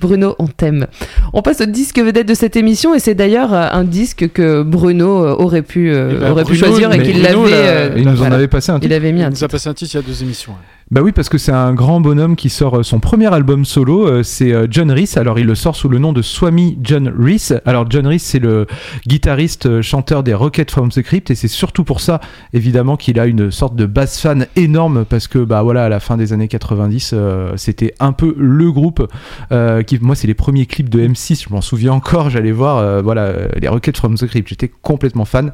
Bruno, 0.00 0.34
on 0.38 0.46
t'aime. 0.46 0.86
On 1.32 1.42
passe 1.42 1.60
au 1.60 1.66
disque 1.66 1.98
vedette 1.98 2.28
de 2.28 2.34
cette 2.34 2.56
émission 2.56 2.94
et 2.94 2.98
c'est 2.98 3.14
d'ailleurs 3.14 3.52
euh, 3.54 3.68
un 3.72 3.84
disque 3.84 4.30
que 4.32 4.62
Bruno 4.62 5.24
euh, 5.24 5.34
aurait 5.36 5.62
pu, 5.62 5.90
euh, 5.92 6.12
Eh 6.12 6.18
ben, 6.20 6.30
aurait 6.32 6.44
pu 6.44 6.52
Bruno, 6.56 6.66
choisir 6.66 6.92
et 6.92 7.02
qu'il 7.02 7.22
l'avait. 7.22 7.92
Il 7.96 8.04
nous 8.04 8.10
en 8.10 8.14
voilà. 8.14 8.36
avait 8.36 8.48
passé 8.48 8.70
un 8.72 8.76
Il 8.76 8.80
titre. 8.82 8.94
avait 8.94 9.12
mis 9.12 9.20
Il 9.20 9.24
un 9.24 9.30
nous 9.30 9.44
a 9.44 9.48
passé 9.48 9.68
un 9.68 9.74
titre 9.74 9.92
il 9.94 9.96
y 9.96 10.00
a 10.00 10.02
deux 10.02 10.22
émissions. 10.22 10.52
Bah 10.92 11.00
oui, 11.02 11.10
parce 11.10 11.28
que 11.28 11.36
c'est 11.36 11.52
un 11.52 11.74
grand 11.74 12.00
bonhomme 12.00 12.36
qui 12.36 12.48
sort 12.48 12.78
euh, 12.78 12.82
son 12.84 13.00
premier 13.00 13.26
album 13.34 13.64
solo, 13.64 14.06
euh, 14.06 14.22
c'est 14.22 14.52
euh, 14.52 14.68
John 14.70 14.92
Reese. 14.92 15.16
Alors 15.16 15.36
il 15.40 15.46
le 15.46 15.56
sort 15.56 15.74
sous 15.74 15.88
le 15.88 15.98
nom 15.98 16.12
de 16.12 16.22
Swami 16.22 16.78
John 16.80 17.12
Reese. 17.18 17.54
Alors 17.64 17.90
John 17.90 18.06
Reese, 18.06 18.22
c'est 18.22 18.38
le 18.38 18.68
guitariste 19.04 19.80
chanteur 19.82 20.22
des 20.22 20.32
Rockets 20.32 20.70
from 20.70 20.90
the 20.90 21.02
Crypt 21.02 21.28
et 21.32 21.34
c'est 21.34 21.48
surtout 21.48 21.82
pour 21.82 22.00
ça, 22.00 22.20
évidemment, 22.52 22.96
qu'il 22.96 23.18
a 23.18 23.26
une 23.26 23.50
sorte 23.50 23.74
de 23.74 23.84
bass 23.84 24.20
fan 24.20 24.46
énorme 24.54 25.04
parce 25.04 25.26
que 25.26 25.40
bah 25.40 25.64
voilà, 25.64 25.86
à 25.86 25.88
la 25.88 25.98
fin 25.98 26.16
des 26.16 26.32
années 26.32 26.46
90, 26.46 27.10
euh, 27.14 27.52
c'était 27.56 27.92
un 27.98 28.12
peu 28.12 28.36
le 28.38 28.70
groupe 28.70 29.12
euh, 29.50 29.82
qui, 29.82 29.98
moi, 30.00 30.14
c'est 30.14 30.28
les 30.28 30.34
premiers 30.34 30.66
clips 30.66 30.88
de 30.88 31.00
M6. 31.00 31.48
Je 31.48 31.52
m'en 31.52 31.62
souviens 31.62 31.94
encore. 31.94 32.30
J'allais 32.30 32.52
voir, 32.52 32.78
euh, 32.78 33.02
voilà, 33.02 33.32
les 33.60 33.66
Rockets 33.66 33.96
from 33.96 34.14
the 34.14 34.26
Crypt. 34.26 34.48
J'étais 34.48 34.68
complètement 34.68 35.24
fan. 35.24 35.50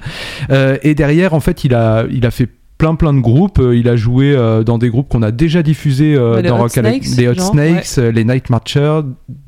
Et 0.83 0.95
derrière, 0.95 1.33
en 1.33 1.41
fait, 1.41 1.65
il 1.65 1.75
a, 1.75 2.05
il 2.11 2.27
a 2.27 2.31
fait 2.31 2.51
plein 2.83 2.97
plein 2.97 3.15
de 3.15 3.21
groupes. 3.21 3.61
Euh, 3.61 3.77
Il 3.77 3.89
a 3.89 3.95
joué 3.95 4.35
euh, 4.35 4.65
dans 4.65 4.77
des 4.77 4.89
groupes 4.89 5.09
qu'on 5.09 5.23
a 5.23 5.31
déjà 5.31 5.63
diffusés 5.63 6.15
les 6.15 6.49
dans 6.49 6.57
Hot 6.57 6.63
Rock 6.63 6.79
à 6.79 6.83
la- 6.83 6.91
Snakes, 6.91 7.17
les 7.17 7.29
Hot 7.29 7.35
genre, 7.35 7.53
Snakes, 7.53 7.97
les 7.97 8.25
Night 8.25 8.51
Marchers, 8.51 9.03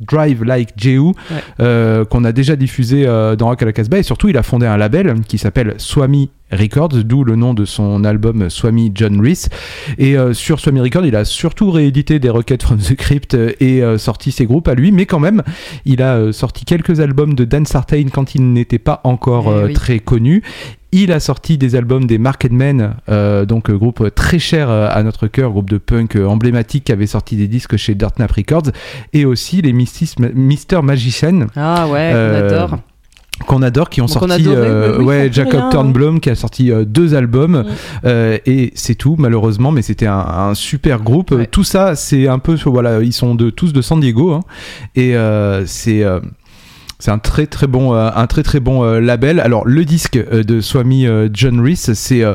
Drive 0.06 0.44
Like 0.44 0.68
Jehu, 0.76 1.00
Ouais. 1.58 2.04
qu'on 2.10 2.22
a 2.24 2.30
déjà 2.30 2.54
diffusé 2.54 3.04
dans 3.04 3.46
Rock 3.46 3.62
à 3.62 3.66
la 3.66 3.72
Casbah. 3.72 3.98
Et 3.98 4.02
surtout, 4.04 4.28
il 4.28 4.36
a 4.36 4.42
fondé 4.44 4.66
un 4.66 4.76
label 4.76 5.14
qui 5.26 5.38
s'appelle 5.38 5.74
Swami 5.78 6.30
Records, 6.54 6.88
d'où 7.04 7.24
le 7.24 7.36
nom 7.36 7.54
de 7.54 7.64
son 7.64 8.04
album 8.04 8.48
Swami 8.50 8.92
John 8.94 9.20
Reese. 9.20 9.48
Et 9.98 10.16
euh, 10.16 10.32
sur 10.32 10.60
Swami 10.60 10.80
Records, 10.80 11.06
il 11.06 11.16
a 11.16 11.24
surtout 11.24 11.70
réédité 11.70 12.18
des 12.18 12.30
Rockets 12.30 12.62
from 12.62 12.78
the 12.78 12.94
Crypt 12.96 13.34
et 13.34 13.82
euh, 13.82 13.98
sorti 13.98 14.32
ses 14.32 14.46
groupes 14.46 14.68
à 14.68 14.74
lui, 14.74 14.92
mais 14.92 15.06
quand 15.06 15.20
même, 15.20 15.42
il 15.84 16.02
a 16.02 16.14
euh, 16.16 16.32
sorti 16.32 16.64
quelques 16.64 17.00
albums 17.00 17.34
de 17.34 17.44
Dan 17.44 17.66
Sartain 17.66 18.04
quand 18.12 18.34
il 18.34 18.52
n'était 18.52 18.78
pas 18.78 19.00
encore 19.04 19.52
Eh 19.62 19.64
oui. 19.66 19.72
très 19.74 19.98
connu. 19.98 20.42
Il 20.96 21.10
a 21.10 21.18
sorti 21.18 21.58
des 21.58 21.74
albums 21.74 22.06
des 22.06 22.18
Market 22.18 22.52
Men, 22.52 22.94
euh, 23.08 23.44
donc 23.46 23.68
euh, 23.68 23.76
groupe 23.76 24.14
très 24.14 24.38
cher 24.38 24.70
euh, 24.70 24.86
à 24.88 25.02
notre 25.02 25.26
cœur, 25.26 25.50
groupe 25.50 25.68
de 25.68 25.78
punk 25.78 26.14
emblématique 26.14 26.84
qui 26.84 26.92
avait 26.92 27.08
sorti 27.08 27.34
des 27.34 27.48
disques 27.48 27.76
chez 27.76 27.96
Dirt 27.96 28.16
Nap 28.20 28.30
Records, 28.30 28.70
et 29.12 29.24
aussi 29.24 29.60
les 29.60 29.72
Mystis- 29.72 30.14
Mr. 30.20 30.82
Magician 30.82 31.46
Ah 31.56 31.88
ouais, 31.88 32.12
on 32.14 32.34
adore. 32.46 32.78
Qu'on 33.46 33.62
adore, 33.62 33.90
qui 33.90 34.00
ont 34.00 34.06
Donc 34.06 34.22
on 34.22 34.28
sorti 34.28 34.44
euh, 34.46 34.92
mais 34.92 34.98
oui, 34.98 35.04
ouais 35.04 35.28
Jacob 35.32 35.60
rien, 35.60 35.70
Turnblom 35.70 36.20
qui 36.20 36.30
a 36.30 36.34
sorti 36.34 36.70
euh, 36.70 36.84
deux 36.84 37.14
albums 37.14 37.64
euh, 38.04 38.38
et 38.46 38.72
c'est 38.74 38.94
tout 38.94 39.16
malheureusement, 39.18 39.72
mais 39.72 39.82
c'était 39.82 40.06
un, 40.06 40.18
un 40.18 40.54
super 40.54 41.00
groupe. 41.02 41.32
Ouais. 41.32 41.46
Tout 41.46 41.64
ça, 41.64 41.96
c'est 41.96 42.28
un 42.28 42.38
peu 42.38 42.56
voilà, 42.66 43.02
ils 43.02 43.12
sont 43.12 43.34
de 43.34 43.50
tous 43.50 43.72
de 43.72 43.82
San 43.82 44.00
Diego 44.00 44.32
hein, 44.32 44.40
et 44.94 45.16
euh, 45.16 45.66
c'est 45.66 46.04
euh, 46.04 46.20
c'est 47.00 47.10
un 47.10 47.18
très 47.18 47.46
très 47.46 47.66
bon, 47.66 47.92
euh, 47.92 48.08
un 48.14 48.26
très 48.26 48.42
très 48.42 48.60
bon 48.60 48.84
euh, 48.84 49.00
label. 49.00 49.40
Alors 49.40 49.66
le 49.66 49.84
disque 49.84 50.16
euh, 50.16 50.42
de 50.44 50.60
Swami 50.60 51.06
euh, 51.06 51.28
John 51.32 51.60
Reese, 51.60 51.92
c'est 51.94 52.22
euh, 52.22 52.34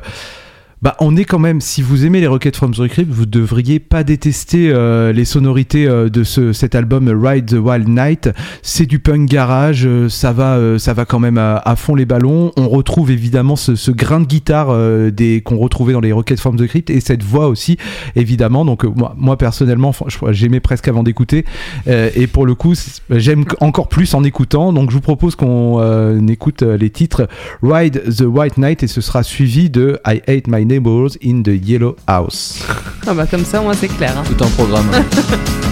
bah, 0.81 0.95
on 1.01 1.17
est 1.17 1.25
quand 1.25 1.39
même, 1.39 1.59
si 1.59 1.81
vous 1.81 2.05
aimez 2.05 2.21
les 2.21 2.27
Rockets 2.27 2.55
from 2.55 2.73
the 2.73 2.87
Crypt, 2.87 3.11
vous 3.11 3.25
devriez 3.25 3.79
pas 3.79 4.05
détester 4.05 4.69
euh, 4.71 5.11
les 5.11 5.25
sonorités 5.25 5.87
euh, 5.87 6.07
de 6.07 6.23
ce, 6.23 6.53
cet 6.53 6.73
album 6.73 7.09
Ride 7.09 7.47
the 7.47 7.59
Wild 7.59 7.89
Night. 7.89 8.29
C'est 8.61 8.85
du 8.85 8.99
punk 8.99 9.27
garage, 9.27 9.85
euh, 9.85 10.07
ça 10.07 10.31
va, 10.31 10.55
euh, 10.55 10.77
ça 10.77 10.93
va 10.93 11.03
quand 11.03 11.19
même 11.19 11.37
à, 11.37 11.75
fond 11.75 11.95
les 11.95 12.05
ballons. 12.05 12.53
On 12.55 12.69
retrouve 12.69 13.11
évidemment 13.11 13.57
ce, 13.57 13.75
ce 13.75 13.91
grain 13.91 14.21
de 14.21 14.25
guitare 14.25 14.67
euh, 14.69 15.11
des 15.11 15.41
qu'on 15.41 15.57
retrouvait 15.57 15.91
dans 15.91 15.99
les 15.99 16.13
Rockets 16.13 16.39
from 16.39 16.55
the 16.55 16.65
Crypt 16.65 16.89
et 16.89 17.01
cette 17.01 17.23
voix 17.23 17.49
aussi, 17.49 17.77
évidemment. 18.15 18.63
Donc 18.63 18.85
euh, 18.85 18.89
moi, 18.95 19.13
moi 19.17 19.37
personnellement, 19.37 19.93
j'aimais 20.29 20.61
presque 20.61 20.87
avant 20.87 21.03
d'écouter 21.03 21.43
et 21.87 22.27
pour 22.27 22.45
le 22.45 22.55
coup, 22.55 22.73
j'aime 23.09 23.43
encore 23.59 23.89
plus 23.89 24.13
en 24.13 24.23
écoutant. 24.23 24.71
Donc 24.71 24.91
je 24.91 24.95
vous 24.95 25.01
propose 25.01 25.35
qu'on 25.35 26.27
écoute 26.27 26.61
les 26.61 26.89
titres 26.89 27.27
Ride 27.61 28.01
the 28.15 28.21
White 28.21 28.57
Night 28.57 28.83
et 28.83 28.87
ce 28.87 29.01
sera 29.01 29.23
suivi 29.23 29.69
de 29.69 29.99
I 30.05 30.21
Hate 30.27 30.47
My 30.47 30.65
Neighbors 30.69 31.17
in 31.23 31.41
the 31.41 31.57
Yellow 31.67 31.95
House. 32.07 32.63
Ah 33.07 33.13
bah 33.15 33.25
comme 33.25 33.43
ça, 33.43 33.59
moi 33.59 33.73
c'est 33.73 33.87
clair. 33.87 34.15
hein. 34.15 34.23
Tout 34.27 34.43
un 34.43 34.47
programme. 34.49 34.85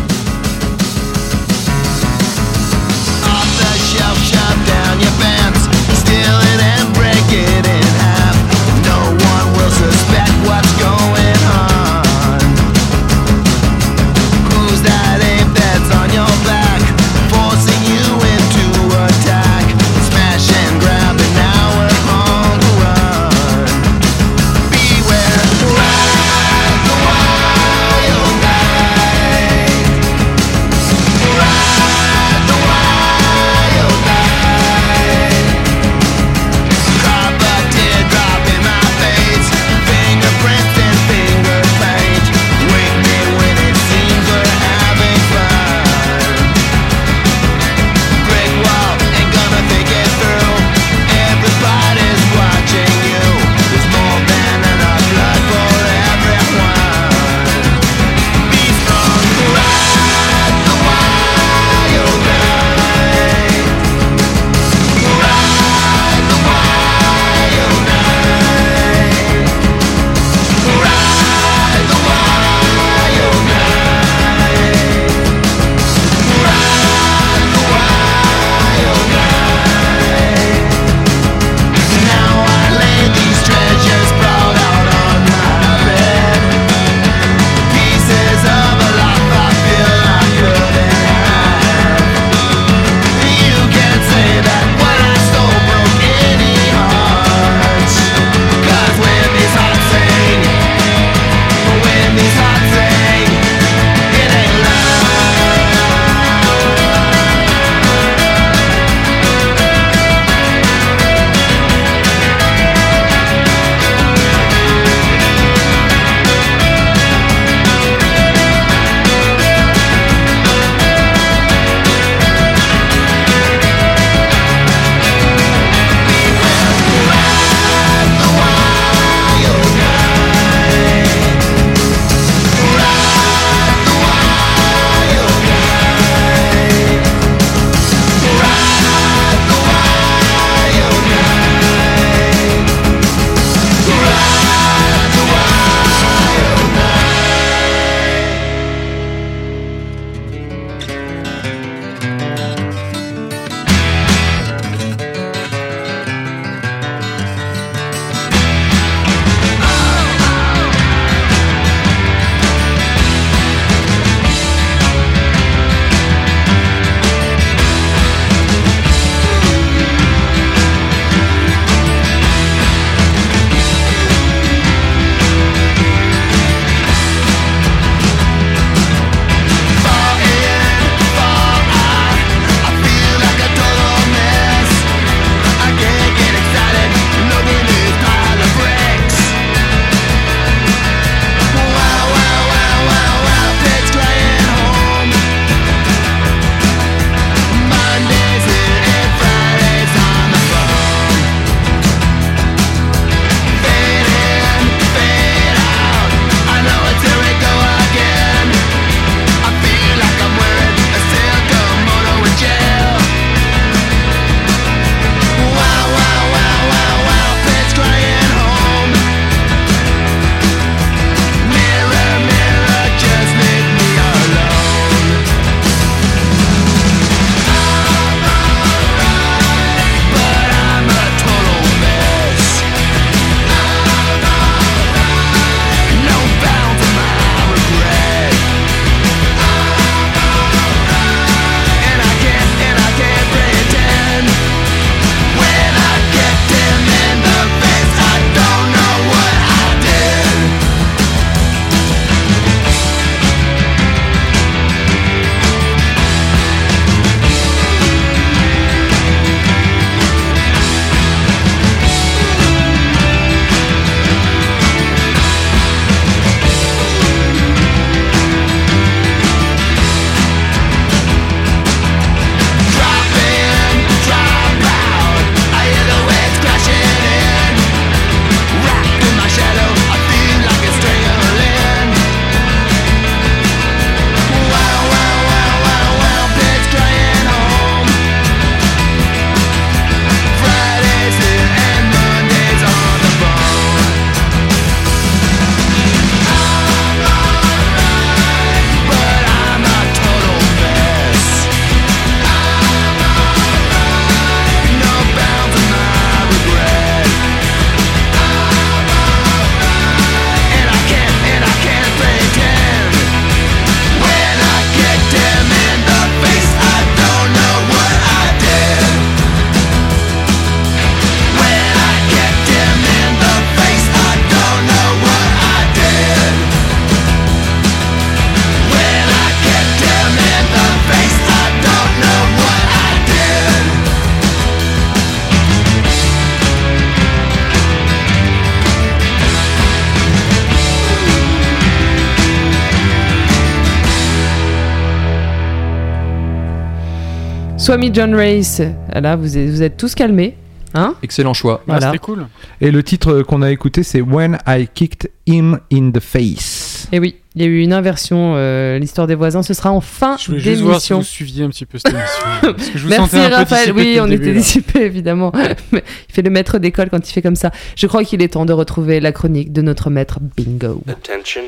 Swami 347.67 347.91
John 347.93 348.15
Race, 348.15 348.61
là 348.95 349.17
vous 349.17 349.37
êtes, 349.37 349.49
vous 349.49 349.61
êtes 349.61 349.75
tous 349.75 349.93
calmés. 349.93 350.37
Hein? 350.73 350.95
Excellent 351.03 351.33
choix. 351.33 351.59
Ah, 351.63 351.63
Voilà. 351.67 351.87
C'était 351.87 351.97
cool. 351.97 352.25
Et 352.61 352.71
le 352.71 352.81
titre 352.81 353.23
qu'on 353.23 353.41
a 353.41 353.51
écouté, 353.51 353.83
c'est 353.83 353.99
When 353.99 354.37
I 354.47 354.69
Kicked 354.73 355.11
Him 355.25 355.59
in 355.73 355.91
the 355.91 355.99
Face. 355.99 356.87
Et 356.93 356.99
oui, 356.99 357.15
il 357.35 357.41
y 357.41 357.43
a 357.45 357.47
eu 357.49 357.59
une 357.59 357.73
inversion, 357.73 358.35
euh, 358.37 358.79
l'histoire 358.79 359.05
des 359.05 359.15
voisins, 359.15 359.43
ce 359.43 359.53
sera 359.53 359.73
en 359.73 359.81
fin 359.81 360.15
Je 360.17 360.27
voulais 360.27 360.39
juste 360.39 360.61
voir 360.61 360.79
si 360.79 360.93
d'émission. 360.93 360.99
vous 360.99 361.03
suiviez 361.03 361.43
un 361.43 361.49
petit 361.49 361.65
peu 361.65 361.77
cette 361.77 361.93
émission. 361.93 362.23
Parce 362.55 362.69
que 362.69 362.77
je 362.77 362.83
vous 362.83 362.89
Merci 362.89 363.03
sentais 363.09 363.25
un 363.25 363.29
peu 363.31 363.35
Raphaël, 363.35 363.73
oui, 363.75 363.97
on 364.01 364.09
était 364.09 364.31
dissipés 364.31 364.83
évidemment. 364.85 365.33
Mais 365.73 365.83
il 366.07 366.15
fait 366.15 366.21
le 366.21 366.29
maître 366.29 366.59
d'école 366.59 366.89
quand 366.89 367.05
il 367.05 367.11
fait 367.11 367.21
comme 367.21 367.35
ça. 367.35 367.51
Je 367.75 367.85
crois 367.87 368.05
qu'il 368.05 368.21
est 368.21 368.29
temps 368.29 368.45
de 368.45 368.53
retrouver 368.53 369.01
la 369.01 369.11
chronique 369.11 369.51
de 369.51 369.61
notre 369.61 369.89
maître 369.89 370.19
Bingo. 370.37 370.83
Attention. 370.87 371.41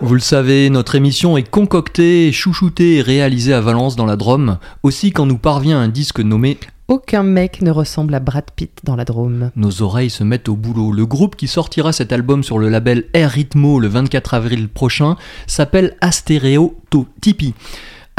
Vous 0.00 0.14
le 0.14 0.20
savez, 0.20 0.70
notre 0.70 0.94
émission 0.94 1.36
est 1.36 1.48
concoctée, 1.48 2.32
chouchoutée 2.32 2.96
et 2.96 3.02
réalisée 3.02 3.54
à 3.54 3.60
Valence 3.60 3.96
dans 3.96 4.06
la 4.06 4.16
Drôme. 4.16 4.58
Aussi, 4.82 5.12
quand 5.12 5.26
nous 5.26 5.38
parvient 5.38 5.80
un 5.80 5.88
disque 5.88 6.20
nommé 6.20 6.58
Aucun 6.88 7.22
mec 7.22 7.62
ne 7.62 7.70
ressemble 7.70 8.14
à 8.16 8.20
Brad 8.20 8.46
Pitt 8.56 8.80
dans 8.82 8.96
la 8.96 9.04
Drôme. 9.04 9.52
Nos 9.54 9.82
oreilles 9.82 10.10
se 10.10 10.24
mettent 10.24 10.48
au 10.48 10.56
boulot. 10.56 10.90
Le 10.90 11.06
groupe 11.06 11.36
qui 11.36 11.46
sortira 11.46 11.92
cet 11.92 12.12
album 12.12 12.42
sur 12.42 12.58
le 12.58 12.68
label 12.68 13.04
Air 13.12 13.30
Ritmo 13.30 13.78
le 13.78 13.86
24 13.86 14.34
avril 14.34 14.68
prochain 14.68 15.16
s'appelle 15.46 15.96
Astéréotypie. 16.00 17.54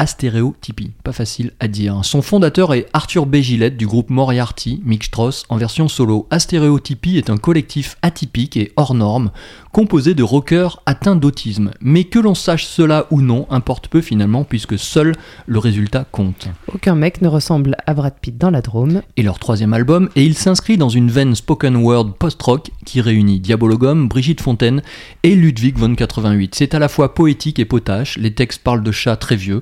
Astéréotypie, 0.02 0.94
pas 1.04 1.12
facile 1.12 1.52
à 1.60 1.68
dire. 1.68 2.00
Son 2.02 2.24
fondateur 2.24 2.74
est 2.74 2.88
Arthur 2.92 3.28
B. 3.28 3.36
Gillette 3.36 3.78
du 3.78 3.86
groupe 3.86 4.10
Moriarty, 4.10 4.82
Mick 4.84 5.04
Strauss, 5.04 5.44
en 5.48 5.58
version 5.58 5.88
solo. 5.88 6.26
Astéréotypie 6.32 7.20
est 7.20 7.30
un 7.30 7.38
collectif 7.38 7.98
atypique 8.02 8.58
et 8.58 8.72
hors 8.78 8.96
norme, 8.96 9.30
composé 9.72 10.16
de 10.16 10.24
rockers 10.24 10.82
atteints 10.88 11.16
d'autisme. 11.16 11.70
Mais 11.82 12.06
que 12.06 12.18
l'on 12.18 12.34
sache 12.34 12.66
cela 12.66 13.06
ou 13.12 13.22
non 13.22 13.46
importe 13.52 13.90
peu 13.90 14.02
finalement, 14.02 14.44
puisque 14.44 14.80
seul 14.80 15.14
le 15.46 15.60
résultat 15.60 16.08
compte 16.12 16.48
Aucun 16.74 16.96
mec 16.96 17.22
ne 17.22 17.28
ressemble 17.28 17.78
à 17.86 17.94
Brad 17.94 18.16
Pitt 18.20 18.36
dans 18.40 18.50
la 18.50 18.62
Drôme. 18.62 19.04
et 19.18 19.22
leur 19.22 19.38
troisième 19.38 19.74
album, 19.74 20.10
et 20.16 20.26
il 20.26 20.36
s'inscrit 20.36 20.78
dans 20.78 20.90
une 20.90 21.12
veine 21.12 21.36
spoken 21.36 21.76
word 21.76 22.14
post-rock 22.18 22.72
qui 22.88 23.02
réunit 23.02 23.40
Diabologum, 23.40 24.08
Brigitte 24.08 24.42
Fontaine 24.42 24.82
et 25.22 25.36
Ludwig 25.36 25.78
von 25.78 25.94
88. 25.94 26.56
C'est 26.56 26.74
à 26.74 26.80
la 26.80 26.90
fois 26.90 27.14
poétique 27.14 27.60
et 27.60 27.66
potache, 27.66 28.18
les 28.18 28.34
textes 28.34 28.64
parlent 28.64 28.82
de 28.82 28.92
chats 28.92 29.16
très 29.16 29.36
vieux, 29.36 29.62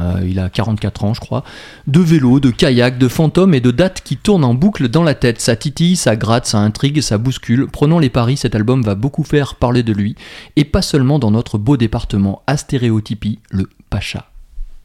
euh, 0.00 0.26
il 0.26 0.38
a 0.38 0.48
44 0.48 1.04
ans 1.04 1.14
je 1.14 1.20
crois, 1.20 1.44
de 1.86 2.00
vélos, 2.00 2.40
de 2.40 2.50
kayak, 2.50 2.98
de 2.98 3.08
fantômes 3.08 3.54
et 3.54 3.60
de 3.60 3.70
dates 3.70 4.02
qui 4.02 4.16
tournent 4.16 4.44
en 4.44 4.54
boucle 4.54 4.88
dans 4.88 5.02
la 5.02 5.14
tête. 5.14 5.40
Ça 5.40 5.56
titille, 5.56 5.96
ça 5.96 6.16
gratte, 6.16 6.46
ça 6.46 6.58
intrigue, 6.58 7.00
ça 7.00 7.18
bouscule. 7.18 7.66
Prenons 7.66 7.98
les 7.98 8.10
paris, 8.10 8.36
cet 8.36 8.54
album 8.54 8.82
va 8.82 8.94
beaucoup 8.94 9.24
faire 9.24 9.56
parler 9.56 9.82
de 9.82 9.92
lui, 9.92 10.16
et 10.56 10.64
pas 10.64 10.82
seulement 10.82 11.18
dans 11.18 11.30
notre 11.30 11.58
beau 11.58 11.76
département 11.76 12.42
Astéréotypie, 12.46 13.38
le 13.50 13.68
Pacha. 13.90 14.30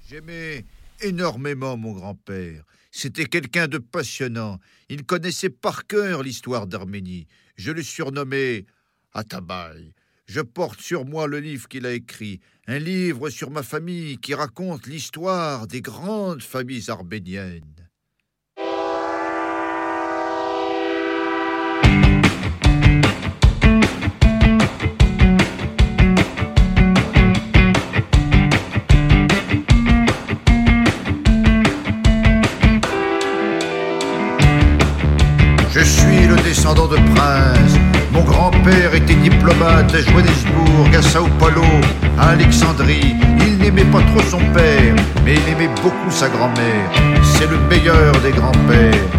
J'aimais 0.09 0.65
énormément 1.01 1.77
mon 1.77 1.93
grand-père. 1.93 2.63
C'était 2.91 3.25
quelqu'un 3.25 3.67
de 3.67 3.77
passionnant. 3.77 4.59
Il 4.89 5.03
connaissait 5.03 5.49
par 5.49 5.87
cœur 5.87 6.23
l'histoire 6.23 6.67
d'Arménie. 6.67 7.27
Je 7.57 7.71
le 7.71 7.83
surnommais 7.83 8.65
Atabaï. 9.13 9.94
Je 10.27 10.41
porte 10.41 10.81
sur 10.81 11.05
moi 11.05 11.27
le 11.27 11.39
livre 11.39 11.67
qu'il 11.67 11.85
a 11.85 11.93
écrit, 11.93 12.39
un 12.67 12.79
livre 12.79 13.29
sur 13.29 13.51
ma 13.51 13.61
famille 13.61 14.17
qui 14.17 14.33
raconte 14.33 14.87
l'histoire 14.87 15.67
des 15.67 15.81
grandes 15.81 16.41
familles 16.41 16.89
arméniennes. 16.89 17.74
À 39.65 39.87
Johannesburg, 39.87 40.95
à 40.95 41.01
Sao 41.01 41.27
Paulo, 41.39 41.63
à 42.19 42.29
Alexandrie. 42.29 43.15
Il 43.39 43.57
n'aimait 43.57 43.85
pas 43.85 44.01
trop 44.01 44.21
son 44.29 44.39
père, 44.53 44.95
mais 45.23 45.35
il 45.35 45.53
aimait 45.53 45.73
beaucoup 45.81 46.11
sa 46.11 46.29
grand-mère. 46.29 46.89
C'est 47.23 47.49
le 47.49 47.57
meilleur 47.69 48.13
des 48.21 48.31
grands-pères. 48.31 49.09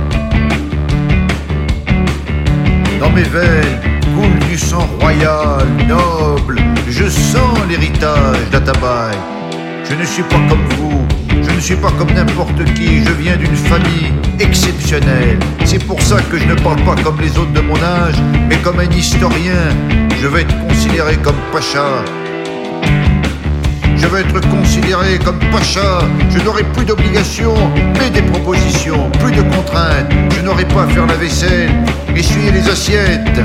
Dans 3.01 3.11
mes 3.11 3.23
veines 3.23 3.81
coule 4.15 4.39
du 4.49 4.57
sang 4.57 4.89
royal, 5.01 5.67
noble. 5.89 6.61
Je 6.89 7.09
sens 7.09 7.59
l'héritage 7.69 8.49
d'Atabaï. 8.51 9.17
Je 9.89 9.95
ne 9.95 10.05
suis 10.05 10.23
pas 10.23 10.41
comme 10.49 10.67
vous, 10.79 11.05
je 11.43 11.51
ne 11.51 11.61
suis 11.61 11.77
pas 11.77 11.91
comme 11.93 12.13
n'importe 12.13 12.65
qui, 12.75 13.05
je 13.05 13.13
viens 13.13 13.37
d'une 13.37 13.57
famille 13.57 14.13
exceptionnelle. 14.39 15.39
C'est 15.65 15.85
pour 15.85 16.01
ça 16.01 16.17
que 16.31 16.39
je 16.39 16.45
ne 16.45 16.55
parle 16.55 16.83
pas 16.85 16.95
comme 17.03 17.21
les 17.21 17.37
autres 17.39 17.53
de 17.53 17.61
mon 17.61 17.77
âge, 17.77 18.17
mais 18.49 18.57
comme 18.57 18.81
un 18.81 18.91
historien. 18.91 19.63
Je 20.21 20.27
veux 20.27 20.41
être 20.41 20.67
considéré 20.67 21.17
comme 21.17 21.37
Pacha. 21.53 22.05
Je 23.97 24.07
veux 24.07 24.21
être 24.21 24.41
considéré 24.49 25.19
comme 25.25 25.39
Pacha. 25.51 26.01
Je 26.31 26.39
n'aurai 26.41 26.65
plus 26.65 26.85
d'obligations, 26.85 27.55
mais 27.99 28.11
des 28.11 28.23
propositions, 28.23 29.11
plus 29.21 29.33
de 29.33 29.43
contraintes. 29.43 30.13
Je 30.37 30.43
n'aurai 30.43 30.65
pas 30.65 30.85
à 30.85 30.89
faire 30.89 31.07
la 31.07 31.15
vaisselle, 31.15 31.71
essuyer 32.15 32.53
les 32.53 32.69
assiettes. 32.69 33.41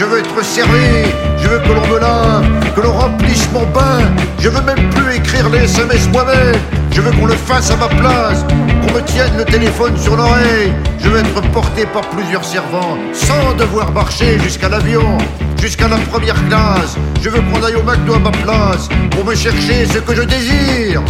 Je 0.00 0.06
veux 0.06 0.18
être 0.20 0.42
servi, 0.42 1.10
je 1.36 1.46
veux 1.46 1.58
que 1.58 1.72
l'on 1.74 1.86
me 1.86 1.98
lave, 2.00 2.74
que 2.74 2.80
l'on 2.80 2.92
remplisse 2.94 3.46
mon 3.52 3.66
bain. 3.66 4.00
Je 4.38 4.48
veux 4.48 4.62
même 4.62 4.88
plus 4.88 5.16
écrire 5.16 5.50
les 5.50 5.64
SMS 5.64 6.08
moi-même. 6.10 6.56
Je 6.90 7.02
veux 7.02 7.10
qu'on 7.10 7.26
le 7.26 7.34
fasse 7.34 7.70
à 7.70 7.76
ma 7.76 7.88
place, 7.88 8.46
qu'on 8.80 8.94
me 8.94 9.02
tienne 9.02 9.36
le 9.36 9.44
téléphone 9.44 9.94
sur 9.98 10.16
l'oreille. 10.16 10.72
Je 11.00 11.10
veux 11.10 11.18
être 11.18 11.42
porté 11.52 11.84
par 11.84 12.00
plusieurs 12.08 12.46
servants, 12.46 12.96
sans 13.12 13.52
devoir 13.58 13.92
marcher 13.92 14.38
jusqu'à 14.38 14.70
l'avion, 14.70 15.18
jusqu'à 15.60 15.86
la 15.86 15.98
première 15.98 16.42
classe. 16.48 16.96
Je 17.20 17.28
veux 17.28 17.42
qu'on 17.42 17.62
aille 17.62 17.76
au 17.76 17.82
McDo 17.82 18.14
à 18.14 18.20
ma 18.20 18.30
place, 18.30 18.88
pour 19.10 19.26
me 19.26 19.34
chercher 19.34 19.84
ce 19.84 19.98
que 19.98 20.14
je 20.14 20.22
désire. 20.22 21.02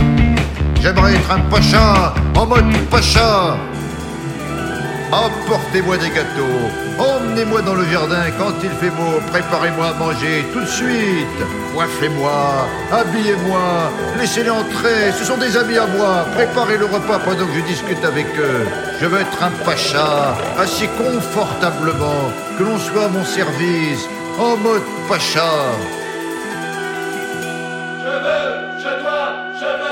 J'aimerais 0.82 1.14
être 1.14 1.30
un 1.30 1.38
pacha, 1.48 2.12
en 2.34 2.44
mode 2.44 2.76
pacha. 2.90 3.56
Apportez-moi 5.12 5.96
des 5.96 6.08
gâteaux, 6.08 6.89
emmenez-moi 7.00 7.62
dans 7.62 7.74
le 7.74 7.84
jardin 7.84 8.30
quand 8.38 8.52
il 8.62 8.70
fait 8.70 8.90
beau, 8.90 9.20
préparez-moi 9.32 9.88
à 9.88 9.92
manger 9.94 10.44
tout 10.52 10.60
de 10.60 10.66
suite, 10.66 11.40
coiffez-moi, 11.74 12.68
habillez-moi, 12.92 13.90
laissez-les 14.18 14.50
entrer, 14.50 15.12
ce 15.18 15.24
sont 15.24 15.38
des 15.38 15.56
amis 15.56 15.78
à 15.78 15.86
moi, 15.86 16.26
préparez 16.34 16.76
le 16.76 16.84
repas 16.86 17.18
pendant 17.18 17.46
que 17.46 17.54
je 17.54 17.60
discute 17.60 18.04
avec 18.04 18.26
eux. 18.38 18.66
Je 19.00 19.06
veux 19.06 19.20
être 19.20 19.42
un 19.42 19.50
pacha, 19.64 20.36
assis 20.58 20.88
confortablement, 20.88 22.30
que 22.58 22.62
l'on 22.64 22.78
soit 22.78 23.04
à 23.04 23.08
mon 23.08 23.24
service, 23.24 24.06
en 24.38 24.56
mode 24.56 24.82
pacha. 25.08 25.52
Je 28.02 28.12
veux, 28.24 28.46
je 28.78 29.02
dois, 29.02 29.28
je 29.58 29.66
veux 29.80 29.89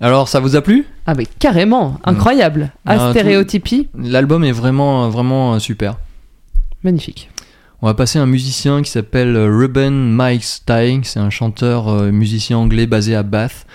Alors, 0.00 0.28
ça 0.28 0.38
vous 0.40 0.54
a 0.54 0.62
plu? 0.62 0.86
Ah 1.06 1.14
mais 1.14 1.26
carrément, 1.26 1.98
incroyable. 2.04 2.72
Astéréotypie, 2.86 3.88
L'album 3.98 4.44
est 4.44 4.52
vraiment, 4.52 5.08
vraiment 5.08 5.54
euh, 5.54 5.58
super. 5.58 5.96
magnifique. 6.84 7.30
On 7.82 7.86
va 7.86 7.94
passer 7.94 8.18
à 8.18 8.22
un 8.22 8.26
musicien 8.26 8.82
qui 8.82 8.90
s'appelle 8.90 9.36
Ruben 9.36 9.92
Mike 10.12 10.44
Stein. 10.44 11.00
C'est 11.04 11.20
un 11.20 11.30
chanteur 11.30 11.88
euh, 11.88 12.10
musicien 12.10 12.58
anglais 12.58 12.86
basé 12.86 13.14
à 13.14 13.22
Bath 13.22 13.66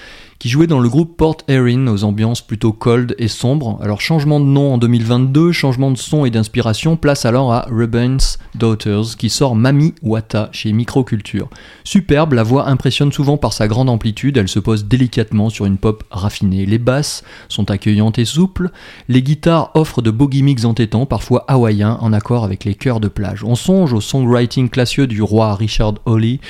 qui 0.44 0.50
jouait 0.50 0.68
dans 0.68 0.82
le 0.82 0.90
groupe 0.90 1.16
Port 1.16 1.38
Erin 1.48 1.88
aux 1.88 2.04
ambiances 2.04 2.42
plutôt 2.42 2.74
cold 2.74 3.16
et 3.18 3.30
sombres. 3.30 3.80
Alors 3.82 4.02
changement 4.02 4.42
de 4.42 4.46
nom 4.46 4.74
en 4.74 4.78
2022, 4.78 5.54
changement 5.54 5.90
de 5.90 5.98
son 5.98 6.26
et 6.26 6.32
d'inspiration, 6.32 6.98
place 6.98 7.24
alors 7.24 7.54
à 7.54 7.66
Ruben's 7.72 8.40
Daughters 8.54 9.16
qui 9.18 9.30
sort 9.30 9.56
Mami 9.56 9.94
Wata 10.02 10.50
chez 10.52 10.74
Microculture. 10.74 11.50
Superbe, 11.86 12.34
la 12.34 12.44
voix 12.44 12.68
impressionne 12.68 13.14
souvent 13.14 13.38
par 13.38 13.54
sa 13.54 13.70
grande 13.70 13.90
amplitude, 13.90 14.36
elle 14.36 14.50
se 14.50 14.60
pose 14.60 14.84
délicatement 14.84 15.50
sur 15.50 15.66
une 15.66 15.78
pop 15.78 16.04
raffinée. 16.12 16.66
Les 16.66 16.78
basses 16.78 17.24
sont 17.48 17.72
accueillantes 17.72 18.20
et 18.20 18.26
souples, 18.26 18.70
les 19.08 19.24
guitares 19.24 19.72
offrent 19.76 20.02
de 20.02 20.12
beaux 20.12 20.28
gimmicks 20.28 20.66
entêtants, 20.66 21.06
parfois 21.06 21.46
hawaïens, 21.48 21.98
en 22.02 22.12
accord 22.12 22.44
avec 22.44 22.66
les 22.66 22.76
chœurs 22.76 23.00
de 23.00 23.08
plage. 23.08 23.46
On 23.46 23.56
songe 23.56 23.94
au 23.94 24.02
songwriting 24.02 24.70
classieux 24.70 25.08
du 25.08 25.22
roi 25.22 25.56
Richard 25.56 25.94
Hawley, 26.06 26.42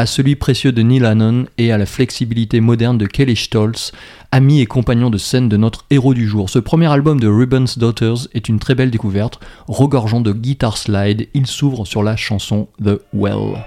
à 0.00 0.06
celui 0.06 0.34
précieux 0.34 0.72
de 0.72 0.80
Neil 0.80 1.04
Hannon 1.04 1.44
et 1.58 1.72
à 1.72 1.78
la 1.78 1.84
flexibilité 1.84 2.60
moderne 2.60 2.96
de 2.96 3.04
Kelly 3.04 3.36
Stoltz, 3.36 3.92
ami 4.32 4.62
et 4.62 4.66
compagnon 4.66 5.10
de 5.10 5.18
scène 5.18 5.50
de 5.50 5.58
notre 5.58 5.84
héros 5.90 6.14
du 6.14 6.26
jour. 6.26 6.48
Ce 6.48 6.58
premier 6.58 6.90
album 6.90 7.20
de 7.20 7.28
Ruben's 7.28 7.76
Daughters 7.76 8.28
est 8.32 8.48
une 8.48 8.58
très 8.58 8.74
belle 8.74 8.90
découverte, 8.90 9.40
regorgeant 9.68 10.22
de 10.22 10.32
guitar 10.32 10.78
slide. 10.78 11.28
Il 11.34 11.46
s'ouvre 11.46 11.84
sur 11.84 12.02
la 12.02 12.16
chanson 12.16 12.68
The 12.82 12.98
Well. 13.12 13.58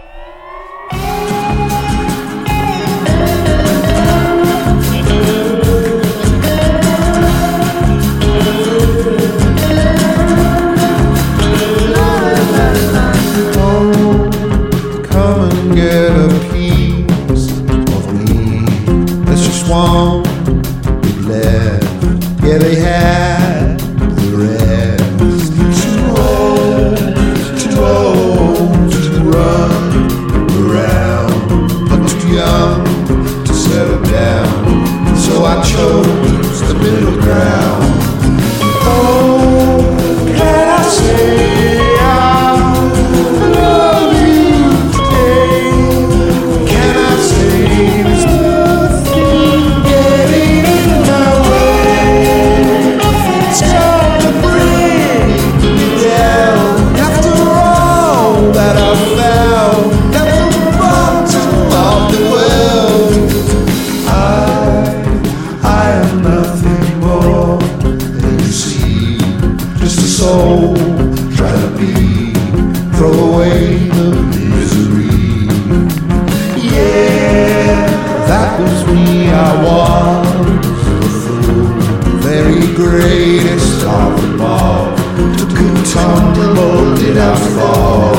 Yeah, 22.83 23.22
tumble, 86.03 86.95
did 86.95 87.17
I 87.17 87.35
fall? 87.55 88.13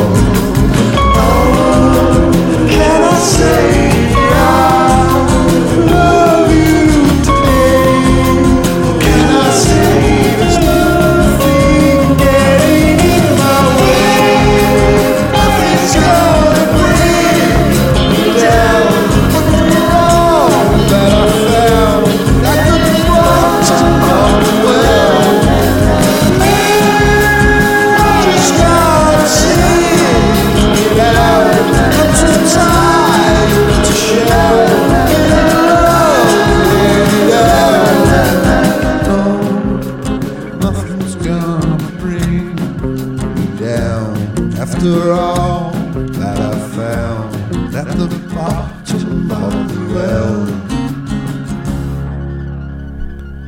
Oh, 1.16 2.66
can 2.70 3.02
I 3.02 3.18
say 3.18 3.83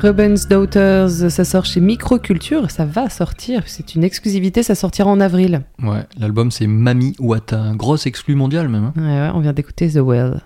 Ruben's 0.07 0.47
Daughters, 0.47 1.11
ça 1.33 1.45
sort 1.45 1.65
chez 1.65 1.81
Microculture, 1.81 2.71
ça 2.71 2.85
va 2.85 3.11
sortir, 3.11 3.65
c'est 3.67 3.97
une 3.97 4.05
exclusivité, 4.05 4.63
ça 4.63 4.77
sortira 4.77 5.11
en 5.11 5.19
avril. 5.19 5.63
Ouais, 5.83 6.05
l'album 6.17 6.53
c'est 6.53 6.69
Mami 6.69 7.17
Wata, 7.19 7.59
un 7.61 7.75
gros 7.75 7.97
exclu 7.97 8.37
mondial 8.37 8.69
même. 8.69 8.85
hein. 8.85 8.93
Ouais, 8.97 9.03
ouais, 9.03 9.31
on 9.35 9.41
vient 9.41 9.53
d'écouter 9.53 9.91
The 9.91 9.97
Well. 9.97 10.43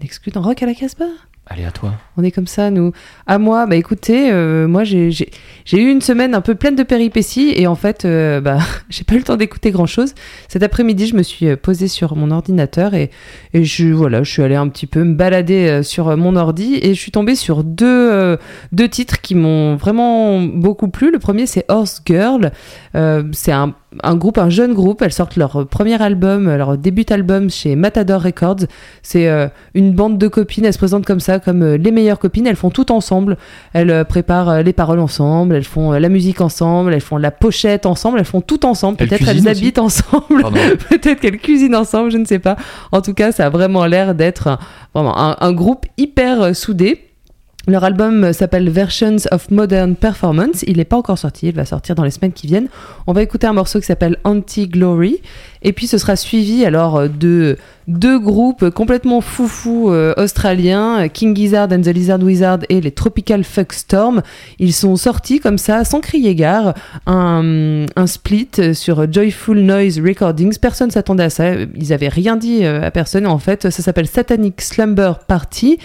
Exclu 0.00 0.30
dans 0.30 0.42
Rock 0.42 0.62
à 0.62 0.66
la 0.66 0.74
Casbah? 0.74 1.04
Allez 1.52 1.64
à 1.64 1.72
toi. 1.72 1.94
On 2.16 2.22
est 2.22 2.30
comme 2.30 2.46
ça, 2.46 2.70
nous. 2.70 2.92
À 3.26 3.38
moi, 3.38 3.66
bah 3.66 3.74
écoutez, 3.74 4.30
euh, 4.30 4.68
moi 4.68 4.84
j'ai 4.84 5.10
eu 5.72 5.90
une 5.90 6.00
semaine 6.00 6.32
un 6.36 6.40
peu 6.42 6.54
pleine 6.54 6.76
de 6.76 6.84
péripéties 6.84 7.52
et 7.56 7.66
en 7.66 7.74
fait, 7.74 8.04
euh, 8.04 8.40
bah, 8.40 8.58
j'ai 8.88 9.02
pas 9.02 9.16
eu 9.16 9.18
le 9.18 9.24
temps 9.24 9.36
d'écouter 9.36 9.72
grand 9.72 9.86
chose. 9.86 10.14
Cet 10.46 10.62
après-midi, 10.62 11.08
je 11.08 11.16
me 11.16 11.24
suis 11.24 11.48
euh, 11.48 11.56
posée 11.56 11.88
sur 11.88 12.14
mon 12.14 12.30
ordinateur 12.30 12.94
et, 12.94 13.10
je, 13.52 13.88
voilà, 13.88 14.22
je 14.22 14.30
suis 14.30 14.44
allée 14.44 14.54
un 14.54 14.68
petit 14.68 14.86
peu 14.86 15.02
me 15.02 15.14
balader 15.14 15.82
sur 15.82 16.16
mon 16.16 16.36
ordi 16.36 16.78
et 16.80 16.94
je 16.94 17.00
suis 17.00 17.10
tombée 17.10 17.34
sur 17.34 17.64
deux 17.64 18.38
titres 18.88 19.20
qui 19.20 19.34
m'ont 19.34 19.74
vraiment 19.74 20.40
beaucoup 20.40 20.86
plu. 20.86 21.10
Le 21.10 21.18
premier, 21.18 21.46
c'est 21.46 21.64
Horse 21.66 22.00
Girl. 22.06 22.52
Euh, 22.96 23.22
c'est 23.32 23.52
un, 23.52 23.74
un 24.02 24.16
groupe, 24.16 24.38
un 24.38 24.50
jeune 24.50 24.74
groupe. 24.74 25.02
Elles 25.02 25.12
sortent 25.12 25.36
leur 25.36 25.66
premier 25.66 26.00
album, 26.00 26.54
leur 26.54 26.76
début 26.76 27.04
album 27.10 27.50
chez 27.50 27.76
Matador 27.76 28.22
Records. 28.22 28.66
C'est 29.02 29.28
euh, 29.28 29.48
une 29.74 29.92
bande 29.92 30.18
de 30.18 30.28
copines, 30.28 30.64
elles 30.64 30.72
se 30.72 30.78
présentent 30.78 31.06
comme 31.06 31.20
ça, 31.20 31.38
comme 31.38 31.62
euh, 31.62 31.76
les 31.76 31.92
meilleures 31.92 32.18
copines, 32.18 32.46
elles 32.46 32.56
font 32.56 32.70
tout 32.70 32.90
ensemble, 32.92 33.36
elles 33.72 34.04
préparent 34.04 34.62
les 34.62 34.72
paroles 34.72 34.98
ensemble, 34.98 35.54
elles 35.54 35.64
font 35.64 35.92
la 35.92 36.08
musique 36.08 36.40
ensemble, 36.40 36.94
elles 36.94 37.00
font 37.00 37.16
la 37.16 37.30
pochette 37.30 37.86
ensemble, 37.86 38.18
elles 38.18 38.24
font 38.24 38.40
tout 38.40 38.66
ensemble, 38.66 38.96
peut-être 38.98 39.28
elles 39.28 39.48
habitent 39.48 39.78
ensemble, 39.78 40.44
peut-être 40.88 41.20
qu'elles 41.20 41.38
cuisinent 41.38 41.76
ensemble, 41.76 42.10
je 42.10 42.18
ne 42.18 42.24
sais 42.24 42.38
pas. 42.38 42.56
En 42.92 43.00
tout 43.02 43.14
cas, 43.14 43.32
ça 43.32 43.46
a 43.46 43.50
vraiment 43.50 43.86
l'air 43.86 44.14
d'être 44.14 44.48
un, 44.48 44.58
vraiment 44.94 45.18
un, 45.18 45.36
un 45.40 45.52
groupe 45.52 45.86
hyper 45.96 46.54
soudé. 46.56 47.09
Leur 47.66 47.84
album 47.84 48.32
s'appelle 48.32 48.70
Versions 48.70 49.16
of 49.32 49.50
Modern 49.50 49.94
Performance. 49.94 50.64
Il 50.66 50.78
n'est 50.78 50.86
pas 50.86 50.96
encore 50.96 51.18
sorti, 51.18 51.48
il 51.48 51.54
va 51.54 51.66
sortir 51.66 51.94
dans 51.94 52.04
les 52.04 52.10
semaines 52.10 52.32
qui 52.32 52.46
viennent. 52.46 52.68
On 53.06 53.12
va 53.12 53.22
écouter 53.22 53.46
un 53.46 53.52
morceau 53.52 53.80
qui 53.80 53.86
s'appelle 53.86 54.16
Anti-Glory. 54.24 55.20
Et 55.62 55.74
puis 55.74 55.86
ce 55.86 55.98
sera 55.98 56.16
suivi 56.16 56.64
alors 56.64 57.06
de 57.08 57.58
deux 57.86 58.18
groupes 58.18 58.70
complètement 58.70 59.20
foufou 59.20 59.90
euh, 59.90 60.14
australiens, 60.16 61.08
King 61.08 61.36
Gizzard 61.36 61.68
and 61.72 61.82
the 61.82 61.88
Lizard 61.88 62.20
Wizard 62.20 62.60
et 62.70 62.80
les 62.80 62.92
Tropical 62.92 63.44
Fuck 63.44 63.74
Storm. 63.74 64.22
Ils 64.58 64.72
sont 64.72 64.96
sortis 64.96 65.38
comme 65.38 65.58
ça, 65.58 65.84
sans 65.84 66.00
crier 66.00 66.34
gare, 66.34 66.72
un, 67.06 67.84
un 67.94 68.06
split 68.06 68.48
sur 68.72 69.12
Joyful 69.12 69.58
Noise 69.58 70.00
Recordings. 70.00 70.56
Personne 70.58 70.90
s'attendait 70.90 71.24
à 71.24 71.30
ça, 71.30 71.52
ils 71.52 71.92
avaient 71.92 72.08
rien 72.08 72.36
dit 72.36 72.64
euh, 72.64 72.82
à 72.82 72.90
personne. 72.90 73.26
En 73.26 73.38
fait, 73.38 73.68
ça 73.68 73.82
s'appelle 73.82 74.06
Satanic 74.06 74.62
Slumber 74.62 75.18
Party. 75.26 75.78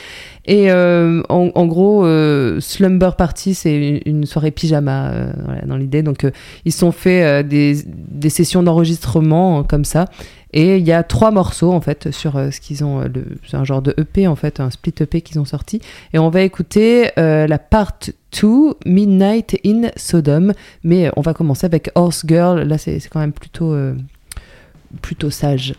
Et 0.47 0.71
euh, 0.71 1.23
en, 1.29 1.65
gros, 1.65 2.05
euh, 2.05 2.59
Slumber 2.59 3.15
Party, 3.15 3.55
c'est 3.55 4.01
une, 4.05 4.25
soirée 4.25 4.51
pyjama 4.51 5.09
euh, 5.09 5.31
dans 5.65 5.77
l'idée. 5.77 6.03
Donc, 6.03 6.25
ils 6.65 6.71
sont 6.71 6.91
fait 6.91 7.43
des, 7.43 8.29
sessions 8.29 8.63
d'enregistrement 8.63 9.59
euh, 9.59 9.63
comme 9.63 9.85
ça. 9.85 10.05
Et 10.53 10.77
il 10.77 10.85
y 10.85 10.93
a 10.93 11.03
trois 11.03 11.31
morceaux 11.31 11.73
en 11.73 11.81
fait 11.81 12.11
sur 12.11 12.33
ce 12.33 12.61
qu'ils 12.61 12.85
ont. 12.85 13.03
C'est 13.45 13.57
un 13.57 13.65
genre 13.65 13.81
de 13.81 13.93
EP 13.97 14.25
en 14.25 14.37
fait, 14.37 14.61
un 14.61 14.69
split 14.69 14.93
EP 15.01 15.19
qu'ils 15.19 15.37
ont 15.37 15.43
sorti. 15.43 15.81
Et 16.13 16.19
on 16.19 16.29
va 16.29 16.43
écouter 16.43 17.09
la 17.17 17.59
part 17.59 17.91
2, 18.41 18.75
Midnight 18.85 19.59
in 19.65 19.89
Sodom. 19.97 20.53
Mais 20.85 21.11
on 21.17 21.21
va 21.21 21.33
commencer 21.33 21.65
avec 21.65 21.91
Horse 21.95 22.23
Girl. 22.25 22.61
Là, 22.61 22.77
c'est 22.77 23.01
quand 23.09 23.19
même 23.19 23.33
plutôt, 23.33 23.75
plutôt 25.01 25.29
sage. 25.29 25.73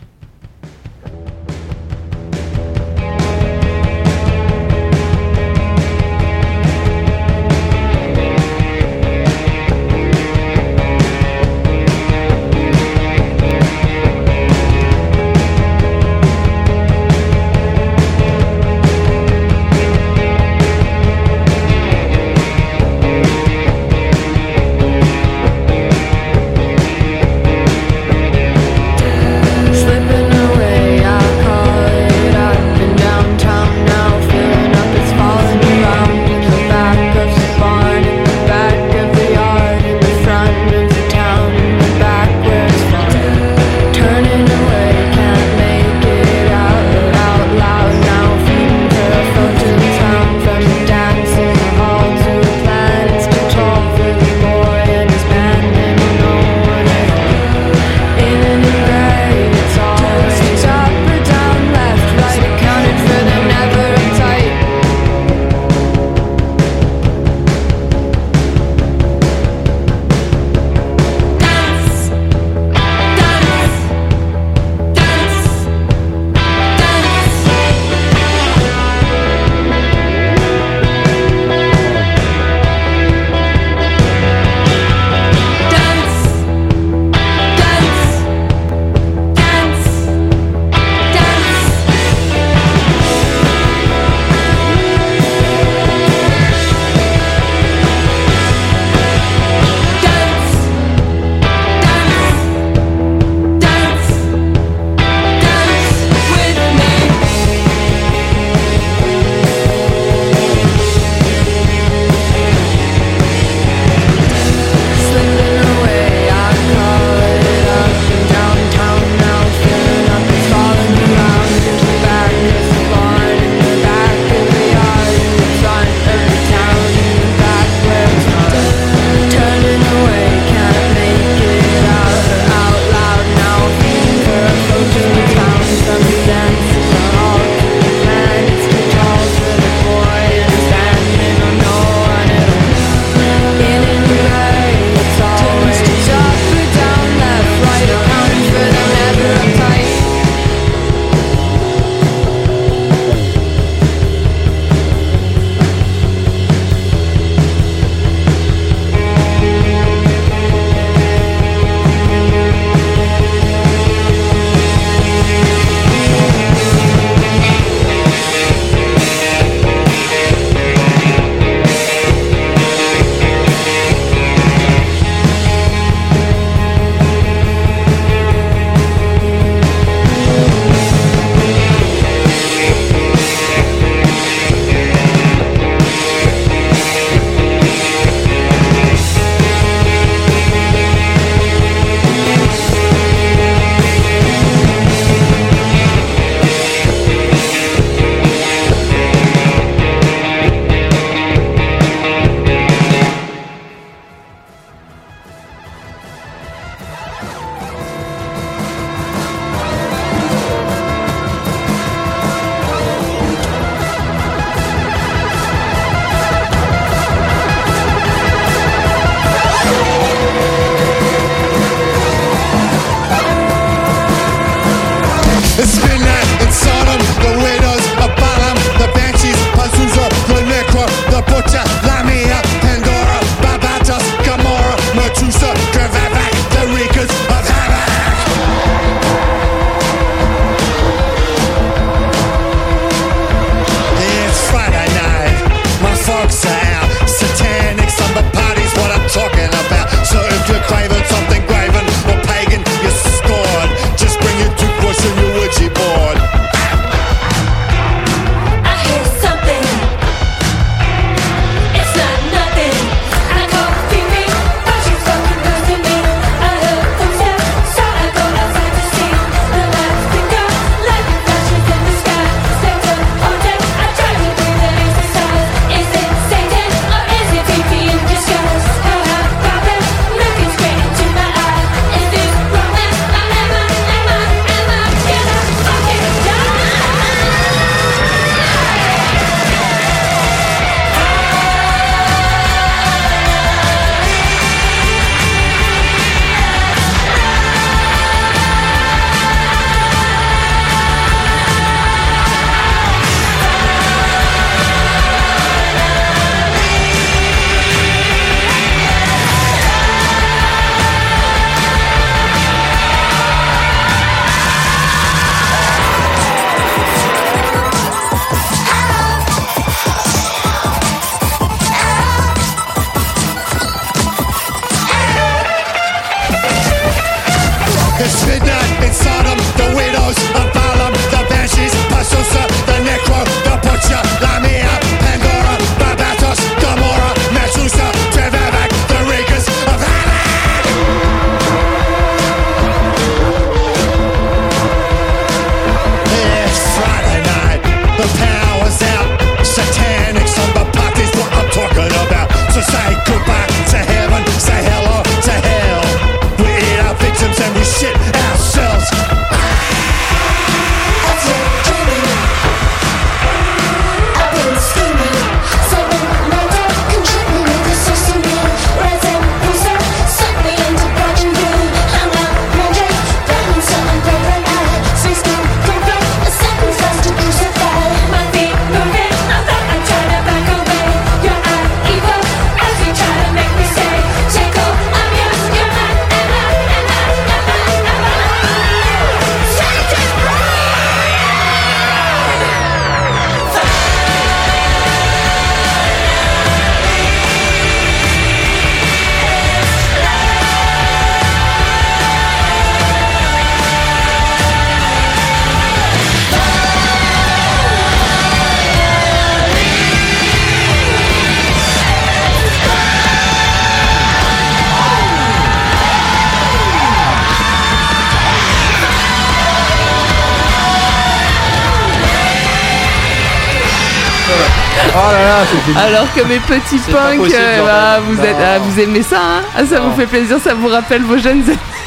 Alors 425.77 426.07
que 426.15 426.21
mes 426.27 426.39
petits 426.39 426.79
punks, 426.91 427.19
possible, 427.19 427.37
euh, 427.39 427.65
bah, 427.67 428.01
vous, 428.09 428.21
êtes, 428.21 428.37
ah, 428.41 428.59
vous 428.59 428.81
aimez 428.81 429.03
ça, 429.03 429.19
hein 429.21 429.43
Ah, 429.57 429.65
Ça 429.67 429.79
Non. 429.79 429.89
vous 429.91 429.97
fait 430.01 430.07
plaisir, 430.07 430.39
ça 430.43 430.55
vous 430.55 430.69
rappelle 430.69 431.03
vos 431.03 431.19
jeunes. 431.19 431.43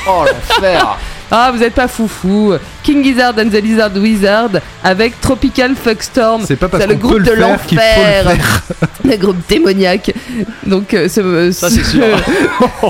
Oh 0.07 0.23
l'enfer 0.25 0.97
Ah, 1.31 1.51
vous 1.53 1.61
êtes 1.61 1.75
pas 1.75 1.87
foufou. 1.87 2.53
King 2.81 3.03
Gizzard 3.03 3.35
and 3.37 3.49
the 3.49 3.61
Lizard 3.61 3.91
Wizard 3.95 4.49
avec 4.83 5.21
Tropical 5.21 5.75
Fuckstorm. 5.75 6.41
C'est 6.43 6.55
pas 6.55 6.67
parce 6.67 6.87
le 6.87 6.95
qu'on 6.95 6.99
groupe 7.07 7.17
peut 7.17 7.23
de 7.23 7.31
le 7.33 7.35
faut 7.35 7.41
le 7.43 7.47
l'enfer. 7.51 7.79
faire. 7.79 8.35
le 9.05 9.15
groupe 9.17 9.37
démoniaque. 9.47 10.11
Donc, 10.65 10.91
euh, 10.95 11.07
ce, 11.07 11.51
Ça, 11.51 11.69
ce- 11.69 11.83
sûr. 11.83 12.01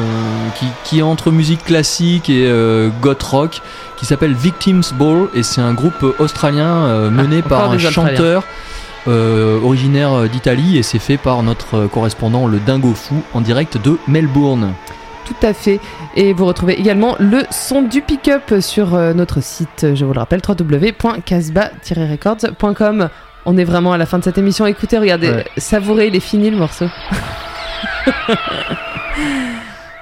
qui, 0.58 0.66
qui 0.86 1.00
est 1.00 1.02
entre 1.02 1.32
musique 1.32 1.66
classique 1.66 2.30
et 2.30 2.46
euh, 2.48 2.90
goth 3.02 3.22
rock, 3.24 3.62
qui 3.98 4.06
s'appelle 4.06 4.34
Victims 4.34 4.94
Ball, 4.94 5.28
et 5.36 5.44
c'est 5.44 5.60
un 5.60 5.74
groupe 5.74 6.06
australien 6.20 6.66
euh, 6.68 7.10
mené 7.10 7.40
encore 7.40 7.50
par 7.50 7.72
un 7.72 7.76
Australiens. 7.76 8.44
Euh, 9.08 9.60
originaire 9.62 10.28
d'Italie, 10.30 10.78
et 10.78 10.84
c'est 10.84 11.00
fait 11.00 11.18
par 11.18 11.42
notre 11.44 11.76
euh, 11.76 11.88
correspondant 11.88 12.48
le 12.48 12.60
Dingo 12.60 12.94
Fou 12.94 13.16
en 13.34 13.42
direct 13.42 13.78
de 13.82 13.98
Melbourne. 14.08 14.74
Tout 15.26 15.36
à 15.46 15.54
fait. 15.54 15.80
Et 16.16 16.32
vous 16.34 16.46
retrouvez 16.46 16.80
également 16.80 17.16
le 17.20 17.44
son 17.52 17.82
du 17.82 18.02
pick-up 18.02 18.56
sur 18.62 18.96
euh, 18.96 19.14
notre 19.14 19.42
site, 19.44 19.88
je 19.94 20.06
vous 20.06 20.14
le 20.14 20.20
rappelle, 20.20 20.42
www.casba-records.com. 20.48 23.10
On 23.46 23.58
est 23.58 23.64
vraiment 23.66 23.92
à 23.94 23.98
la 23.98 24.06
fin 24.06 24.20
de 24.20 24.24
cette 24.24 24.38
émission. 24.38 24.66
Écoutez, 24.66 24.98
regardez, 24.98 25.30
Ouais. 25.30 25.46
savourez, 25.58 26.08
il 26.08 26.16
est 26.16 26.20
fini 26.22 26.50
le 26.50 26.56
morceau. 26.58 26.86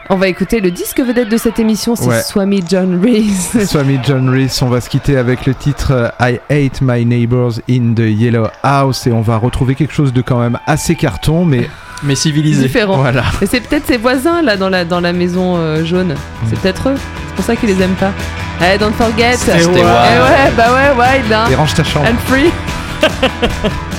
On 0.10 0.18
va 0.18 0.28
écouter 0.28 0.60
le 0.60 0.70
disque 0.70 1.00
vedette 1.00 1.30
de 1.30 1.38
cette 1.38 1.58
émission, 1.60 1.96
c'est 1.96 2.06
Ouais. 2.06 2.22
Swami 2.22 2.64
John 2.70 3.02
Reese. 3.04 3.66
Swami 3.68 4.00
John 4.04 4.30
Reese, 4.30 4.62
on 4.62 4.68
va 4.70 4.80
se 4.80 4.88
quitter 4.90 5.18
avec 5.18 5.46
le 5.48 5.56
titre 5.56 5.92
euh, 5.94 6.10
I 6.20 6.40
Hate 6.50 6.82
My 6.82 7.04
Neighbors 7.06 7.54
in 7.70 7.94
the 7.96 8.02
Yellow 8.02 8.48
House 8.62 9.08
et 9.08 9.12
on 9.12 9.22
va 9.22 9.38
retrouver 9.38 9.74
quelque 9.74 9.94
chose 9.94 10.14
de 10.14 10.22
quand 10.22 10.40
même 10.40 10.60
assez 10.68 10.96
carton, 10.96 11.44
mais 11.46 11.68
Mais 12.04 12.14
civilisé. 12.16 12.64
Différent. 12.68 12.98
voilà. 12.98 13.24
Mais 13.42 13.48
c'est 13.48 13.62
peut-être 13.62 13.88
ses 13.88 13.98
voisins 13.98 14.42
là 14.44 14.58
dans 14.58 14.70
la, 14.70 14.86
dans 14.86 15.00
la 15.00 15.12
maison 15.14 15.56
euh, 15.58 15.84
jaune. 15.86 16.14
C'est 16.50 16.60
peut-être 16.60 16.90
eux. 16.90 16.96
C'est 17.30 17.36
pour 17.36 17.46
ça 17.46 17.56
qu'ils 17.56 17.70
les 17.70 17.82
aiment 17.82 17.96
pas. 17.96 18.12
Allez, 18.62 18.78
don't 18.78 18.94
forget. 18.94 19.34
Stay 19.38 19.54
Eh 19.60 19.66
wild. 19.66 19.78
ouais, 19.78 20.52
bah 20.56 20.66
ouais, 20.74 20.92
wild, 21.04 21.34
hein. 21.34 21.46
Et 21.52 21.56
range 21.56 21.74
ta 21.74 21.84
chambre. 21.84 22.06
And 22.08 22.18
free. 22.28 22.52